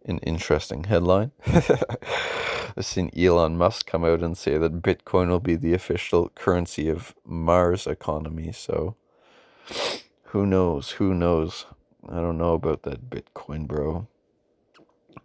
an 0.05 0.17
interesting 0.19 0.85
headline. 0.85 1.31
I've 1.45 2.85
seen 2.85 3.11
Elon 3.15 3.57
Musk 3.57 3.85
come 3.85 4.03
out 4.03 4.23
and 4.23 4.35
say 4.35 4.57
that 4.57 4.81
Bitcoin 4.81 5.27
will 5.27 5.39
be 5.39 5.55
the 5.55 5.73
official 5.73 6.29
currency 6.29 6.89
of 6.89 7.13
Mars 7.23 7.85
economy. 7.85 8.51
So 8.51 8.95
who 10.25 10.47
knows? 10.47 10.91
Who 10.91 11.13
knows? 11.13 11.65
I 12.09 12.15
don't 12.15 12.39
know 12.39 12.53
about 12.53 12.81
that 12.83 13.11
Bitcoin, 13.11 13.67
bro. 13.67 14.07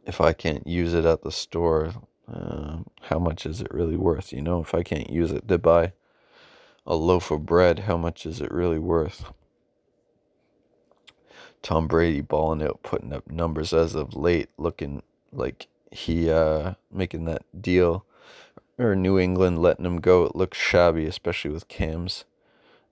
If 0.04 0.20
I 0.20 0.34
can't 0.34 0.66
use 0.66 0.92
it 0.92 1.06
at 1.06 1.22
the 1.22 1.32
store, 1.32 1.92
uh, 2.32 2.78
how 3.02 3.18
much 3.18 3.46
is 3.46 3.60
it 3.60 3.72
really 3.72 3.96
worth? 3.96 4.32
You 4.32 4.42
know, 4.42 4.60
if 4.60 4.74
I 4.74 4.82
can't 4.82 5.10
use 5.10 5.32
it 5.32 5.46
to 5.48 5.58
buy 5.58 5.92
a 6.86 6.94
loaf 6.96 7.30
of 7.30 7.46
bread, 7.46 7.80
how 7.80 7.96
much 7.96 8.26
is 8.26 8.40
it 8.40 8.50
really 8.50 8.78
worth? 8.78 9.32
Tom 11.62 11.88
Brady 11.88 12.20
balling 12.20 12.62
out, 12.62 12.82
putting 12.82 13.12
up 13.12 13.30
numbers 13.30 13.72
as 13.72 13.94
of 13.94 14.14
late, 14.14 14.48
looking 14.56 15.02
like 15.32 15.66
he 15.90 16.30
uh, 16.30 16.74
making 16.92 17.24
that 17.24 17.42
deal, 17.60 18.04
or 18.78 18.94
New 18.94 19.18
England 19.18 19.62
letting 19.62 19.86
him 19.86 20.00
go. 20.00 20.24
It 20.24 20.36
looks 20.36 20.58
shabby, 20.58 21.06
especially 21.06 21.50
with 21.50 21.68
Cam's 21.68 22.24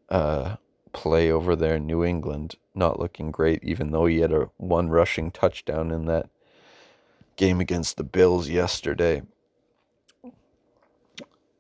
uh, 0.09 0.57
play 0.92 1.31
over 1.31 1.55
there 1.55 1.77
in 1.77 1.87
New 1.87 2.05
England, 2.05 2.57
not 2.75 2.99
looking 2.99 3.31
great. 3.31 3.62
Even 3.62 3.90
though 3.90 4.07
he 4.07 4.18
had 4.18 4.33
a 4.33 4.51
one 4.57 4.88
rushing 4.88 5.31
touchdown 5.31 5.90
in 5.90 6.07
that 6.07 6.29
game 7.37 7.61
against 7.61 7.97
the 7.97 8.05
Bills 8.05 8.49
yesterday. 8.49 9.23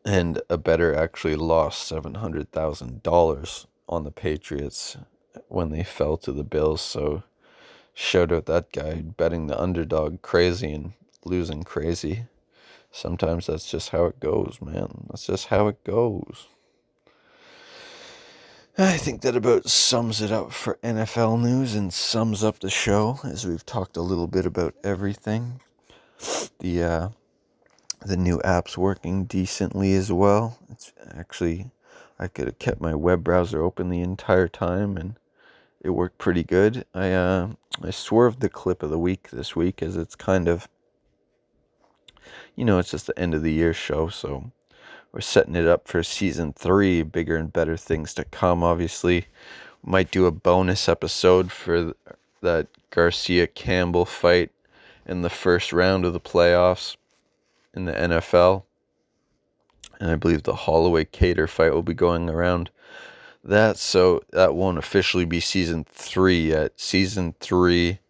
And 0.04 0.40
a 0.50 0.58
better 0.58 0.94
actually 0.94 1.36
lost 1.36 1.90
$700,000 1.90 3.66
on 3.88 4.04
the 4.04 4.10
Patriots 4.10 4.96
when 5.48 5.70
they 5.70 5.82
fell 5.82 6.16
to 6.18 6.32
the 6.32 6.44
Bills. 6.44 6.80
So 6.80 7.22
shout 7.94 8.32
out 8.32 8.46
that 8.46 8.72
guy 8.72 9.02
betting 9.02 9.46
the 9.46 9.60
underdog 9.60 10.20
crazy 10.22 10.72
and 10.72 10.92
losing 11.24 11.62
crazy. 11.62 12.26
Sometimes 12.90 13.46
that's 13.46 13.70
just 13.70 13.90
how 13.90 14.04
it 14.04 14.20
goes, 14.20 14.58
man. 14.60 15.06
That's 15.08 15.26
just 15.26 15.46
how 15.46 15.68
it 15.68 15.82
goes. 15.84 16.48
I 18.76 18.96
think 18.96 19.20
that 19.20 19.36
about 19.36 19.68
sums 19.68 20.20
it 20.20 20.32
up 20.32 20.50
for 20.52 20.80
NFL 20.82 21.40
news 21.40 21.76
and 21.76 21.92
sums 21.92 22.42
up 22.42 22.58
the 22.58 22.68
show 22.70 23.20
as 23.22 23.46
we've 23.46 23.64
talked 23.64 23.96
a 23.96 24.02
little 24.02 24.26
bit 24.26 24.46
about 24.46 24.74
everything. 24.82 25.60
The 26.58 26.82
uh, 26.82 27.08
the 28.04 28.16
new 28.16 28.42
app's 28.42 28.76
working 28.76 29.26
decently 29.26 29.94
as 29.94 30.10
well. 30.10 30.58
It's 30.72 30.92
actually 31.16 31.70
I 32.18 32.26
could 32.26 32.46
have 32.46 32.58
kept 32.58 32.80
my 32.80 32.96
web 32.96 33.22
browser 33.22 33.62
open 33.62 33.90
the 33.90 34.00
entire 34.00 34.48
time 34.48 34.96
and 34.96 35.20
it 35.80 35.90
worked 35.90 36.18
pretty 36.18 36.42
good. 36.42 36.84
I 36.92 37.12
uh, 37.12 37.50
I 37.80 37.90
swerved 37.92 38.40
the 38.40 38.48
clip 38.48 38.82
of 38.82 38.90
the 38.90 38.98
week 38.98 39.30
this 39.30 39.54
week 39.54 39.84
as 39.84 39.96
it's 39.96 40.16
kind 40.16 40.48
of 40.48 40.68
you 42.56 42.64
know, 42.64 42.80
it's 42.80 42.90
just 42.90 43.06
the 43.06 43.16
end 43.16 43.34
of 43.34 43.42
the 43.42 43.52
year 43.52 43.72
show, 43.72 44.08
so 44.08 44.50
we're 45.14 45.20
setting 45.20 45.54
it 45.54 45.68
up 45.68 45.86
for 45.86 46.02
season 46.02 46.52
three, 46.52 47.04
bigger 47.04 47.36
and 47.36 47.52
better 47.52 47.76
things 47.76 48.12
to 48.14 48.24
come. 48.24 48.64
Obviously, 48.64 49.26
might 49.84 50.10
do 50.10 50.26
a 50.26 50.32
bonus 50.32 50.88
episode 50.88 51.52
for 51.52 51.94
that 52.42 52.66
Garcia 52.90 53.46
Campbell 53.46 54.06
fight 54.06 54.50
in 55.06 55.22
the 55.22 55.30
first 55.30 55.72
round 55.72 56.04
of 56.04 56.14
the 56.14 56.20
playoffs 56.20 56.96
in 57.74 57.84
the 57.84 57.92
NFL. 57.92 58.64
And 60.00 60.10
I 60.10 60.16
believe 60.16 60.42
the 60.42 60.56
Holloway 60.56 61.04
Kattar 61.04 61.48
fight 61.48 61.72
will 61.72 61.82
be 61.82 61.94
going 61.94 62.28
around 62.28 62.68
that. 63.44 63.76
So 63.76 64.20
that 64.32 64.56
won't 64.56 64.78
officially 64.78 65.24
be 65.24 65.38
season 65.38 65.84
three 65.84 66.48
yet. 66.48 66.72
Season 66.74 67.36
three 67.38 68.00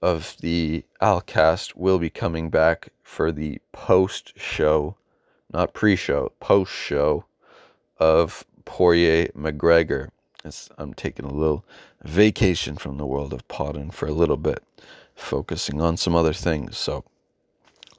of 0.00 0.36
the 0.42 0.84
Alcast 1.02 1.74
will 1.74 1.98
be 1.98 2.10
coming 2.10 2.50
back 2.50 2.90
for 3.02 3.32
the 3.32 3.60
post 3.72 4.32
show 4.36 4.94
not 5.52 5.74
pre-show, 5.74 6.32
post-show 6.40 7.24
of 7.98 8.44
Poirier 8.64 9.28
McGregor. 9.28 10.10
It's, 10.44 10.68
I'm 10.78 10.92
taking 10.94 11.24
a 11.24 11.32
little 11.32 11.64
vacation 12.02 12.76
from 12.76 12.98
the 12.98 13.06
world 13.06 13.32
of 13.32 13.46
potting 13.48 13.90
for 13.90 14.06
a 14.06 14.12
little 14.12 14.36
bit, 14.36 14.62
focusing 15.14 15.80
on 15.80 15.96
some 15.96 16.14
other 16.14 16.32
things. 16.32 16.76
So 16.76 17.04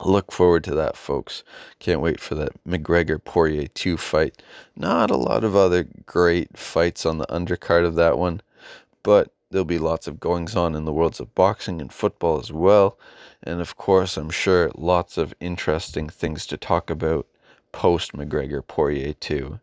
look 0.04 0.32
forward 0.32 0.64
to 0.66 0.76
that, 0.76 0.96
folks. 0.96 1.44
Can't 1.80 2.02
wait 2.02 2.20
for 2.20 2.36
that 2.36 2.52
McGregor 2.66 3.24
Poirier 3.24 3.68
2 3.68 3.98
fight. 3.98 4.42
Not 4.76 5.10
a 5.10 5.18
lot 5.18 5.44
of 5.44 5.56
other 5.56 5.88
great 6.06 6.58
fights 6.58 7.06
on 7.06 7.18
the 7.18 7.26
undercard 7.28 7.86
of 7.86 7.96
that 7.96 8.18
one, 8.18 8.42
but 9.04 9.32
there'll 9.50 9.66
be 9.66 9.80
lots 9.80 10.08
of 10.08 10.20
goings 10.20 10.56
on 10.56 10.76
in 10.76 10.86
the 10.86 10.94
worlds 10.94 11.20
of 11.20 11.34
boxing 11.34 11.82
and 11.82 11.92
football 11.92 12.40
as 12.40 12.52
well. 12.52 12.98
And 13.44 13.62
of 13.62 13.78
course, 13.78 14.18
I'm 14.18 14.30
sure 14.30 14.72
lots 14.76 15.18
of 15.18 15.34
interesting 15.40 16.10
things 16.10 16.46
to 16.48 16.58
talk 16.58 16.90
about 16.90 17.26
post 17.72 18.14
McGregor 18.14 18.66
Poirier 18.66 19.14
2. 19.14 19.60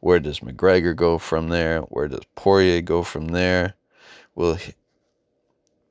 Where 0.00 0.20
does 0.20 0.40
McGregor 0.40 0.96
go 0.96 1.18
from 1.18 1.48
there? 1.48 1.80
Where 1.82 2.08
does 2.08 2.24
Poirier 2.34 2.80
go 2.80 3.02
from 3.02 3.28
there? 3.28 3.74
Will 4.34 4.58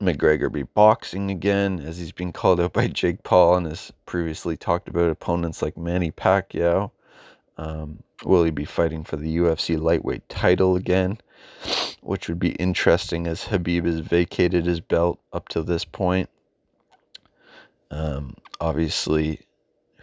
McGregor 0.02 0.50
be 0.52 0.64
boxing 0.64 1.30
again 1.30 1.80
as 1.80 1.96
he's 1.96 2.12
been 2.12 2.32
called 2.32 2.60
out 2.60 2.72
by 2.72 2.88
Jake 2.88 3.22
Paul 3.22 3.56
and 3.56 3.66
has 3.66 3.92
previously 4.04 4.56
talked 4.56 4.88
about 4.88 5.10
opponents 5.10 5.62
like 5.62 5.76
Manny 5.76 6.10
Pacquiao? 6.10 6.90
Um, 7.56 8.02
will 8.24 8.44
he 8.44 8.50
be 8.50 8.64
fighting 8.64 9.04
for 9.04 9.16
the 9.16 9.36
UFC 9.36 9.80
lightweight 9.80 10.28
title 10.28 10.76
again? 10.76 11.18
Which 12.00 12.28
would 12.28 12.40
be 12.40 12.50
interesting 12.52 13.28
as 13.28 13.44
Khabib 13.44 13.86
has 13.86 14.00
vacated 14.00 14.66
his 14.66 14.80
belt 14.80 15.20
up 15.32 15.48
to 15.50 15.62
this 15.62 15.84
point. 15.84 16.28
Um, 17.92 18.34
obviously, 18.60 19.40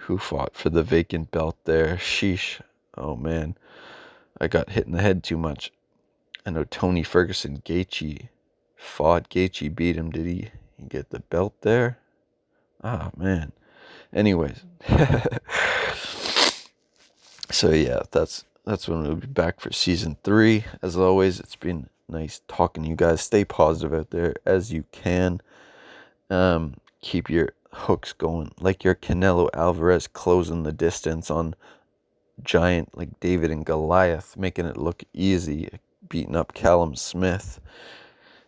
who 0.10 0.18
fought 0.18 0.56
for 0.56 0.72
the 0.72 0.82
vacant 0.82 1.30
belt 1.30 1.56
there. 1.66 1.96
Sheesh. 1.98 2.60
Oh 2.98 3.16
man. 3.16 3.56
I 4.42 4.48
got 4.48 4.72
hit 4.72 4.88
in 4.88 4.94
the 4.94 5.04
head 5.04 5.24
too 5.24 5.38
much. 5.38 5.72
I 6.48 6.50
know 6.50 6.64
Tony 6.64 7.04
Ferguson, 7.04 7.62
Gaethje 7.64 8.28
fought. 8.76 9.30
Gaethje 9.30 9.76
beat 9.76 9.96
him. 9.96 10.10
Did 10.10 10.26
he, 10.26 10.50
he 10.78 10.86
get 10.88 11.12
the 11.12 11.20
belt 11.20 11.54
there? 11.62 12.00
Ah, 12.84 13.12
man. 13.16 13.52
Anyways. 14.12 14.64
so 17.52 17.70
yeah, 17.70 18.00
that's 18.10 18.46
that's 18.66 18.88
when 18.88 19.04
we'll 19.04 19.14
be 19.14 19.28
back 19.28 19.60
for 19.60 19.72
season 19.72 20.18
three. 20.24 20.66
As 20.82 20.98
always, 20.98 21.40
it's 21.40 21.56
been 21.56 21.88
nice 22.08 22.42
talking 22.48 22.82
to 22.82 22.90
you 22.90 22.96
guys. 22.96 23.22
Stay 23.22 23.46
positive 23.46 23.94
out 23.94 24.10
there 24.10 24.34
as 24.48 24.74
you 24.74 24.86
can. 24.92 25.40
Um, 26.32 26.78
keep 27.00 27.30
your 27.30 27.52
hooks 27.72 28.14
going, 28.14 28.52
like 28.60 28.84
your 28.84 28.96
Canelo 28.96 29.50
Alvarez 29.54 30.08
closing 30.08 30.64
the 30.64 30.72
distance 30.72 31.30
on 31.30 31.56
giant 32.44 32.98
like 32.98 33.20
David 33.20 33.52
and 33.52 33.66
Goliath, 33.66 34.38
making 34.38 34.66
it 34.66 34.78
look 34.78 35.04
easy, 35.14 35.70
beating 36.08 36.36
up 36.36 36.54
Callum 36.54 36.96
Smith. 36.96 37.60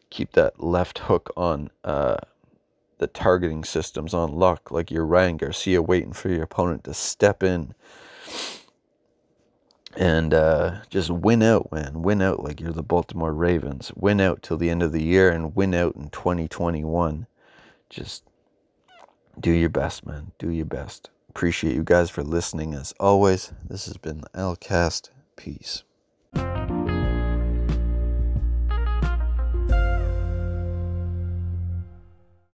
Keep 0.10 0.34
that 0.34 0.62
left 0.62 1.00
hook 1.00 1.32
on 1.38 1.70
uh, 1.84 2.18
the 2.98 3.08
targeting 3.08 3.64
systems 3.64 4.14
on 4.14 4.34
luck, 4.34 4.72
like 4.72 4.92
your 4.92 5.06
Ryan 5.06 5.38
Garcia 5.38 5.82
waiting 5.82 6.14
for 6.14 6.30
your 6.30 6.44
opponent 6.44 6.84
to 6.86 6.94
step 6.94 7.44
in 7.44 7.74
and 9.98 10.34
uh, 10.34 10.76
just 10.90 11.10
win 11.10 11.44
out, 11.44 11.72
man. 11.72 12.02
Win 12.02 12.22
out 12.22 12.44
like 12.44 12.60
you're 12.60 12.72
the 12.72 12.84
Baltimore 12.84 13.34
Ravens. 13.34 13.92
Win 13.96 14.22
out 14.22 14.42
till 14.42 14.58
the 14.58 14.70
end 14.70 14.82
of 14.84 14.92
the 14.92 15.04
year 15.04 15.30
and 15.30 15.56
win 15.56 15.74
out 15.74 15.96
in 15.96 16.10
2021. 16.10 17.28
Just 17.90 18.24
do 19.40 19.52
your 19.52 19.70
best, 19.70 20.06
man. 20.06 20.32
Do 20.40 20.50
your 20.50 20.66
best. 20.66 21.10
Appreciate 21.30 21.76
you 21.76 21.84
guys 21.84 22.10
for 22.10 22.24
listening 22.24 22.74
as 22.74 22.94
always. 23.00 23.54
This 23.70 23.86
has 23.86 23.98
been 23.98 24.20
the 24.22 24.30
Alcast. 24.30 25.10
Peace. 25.38 25.84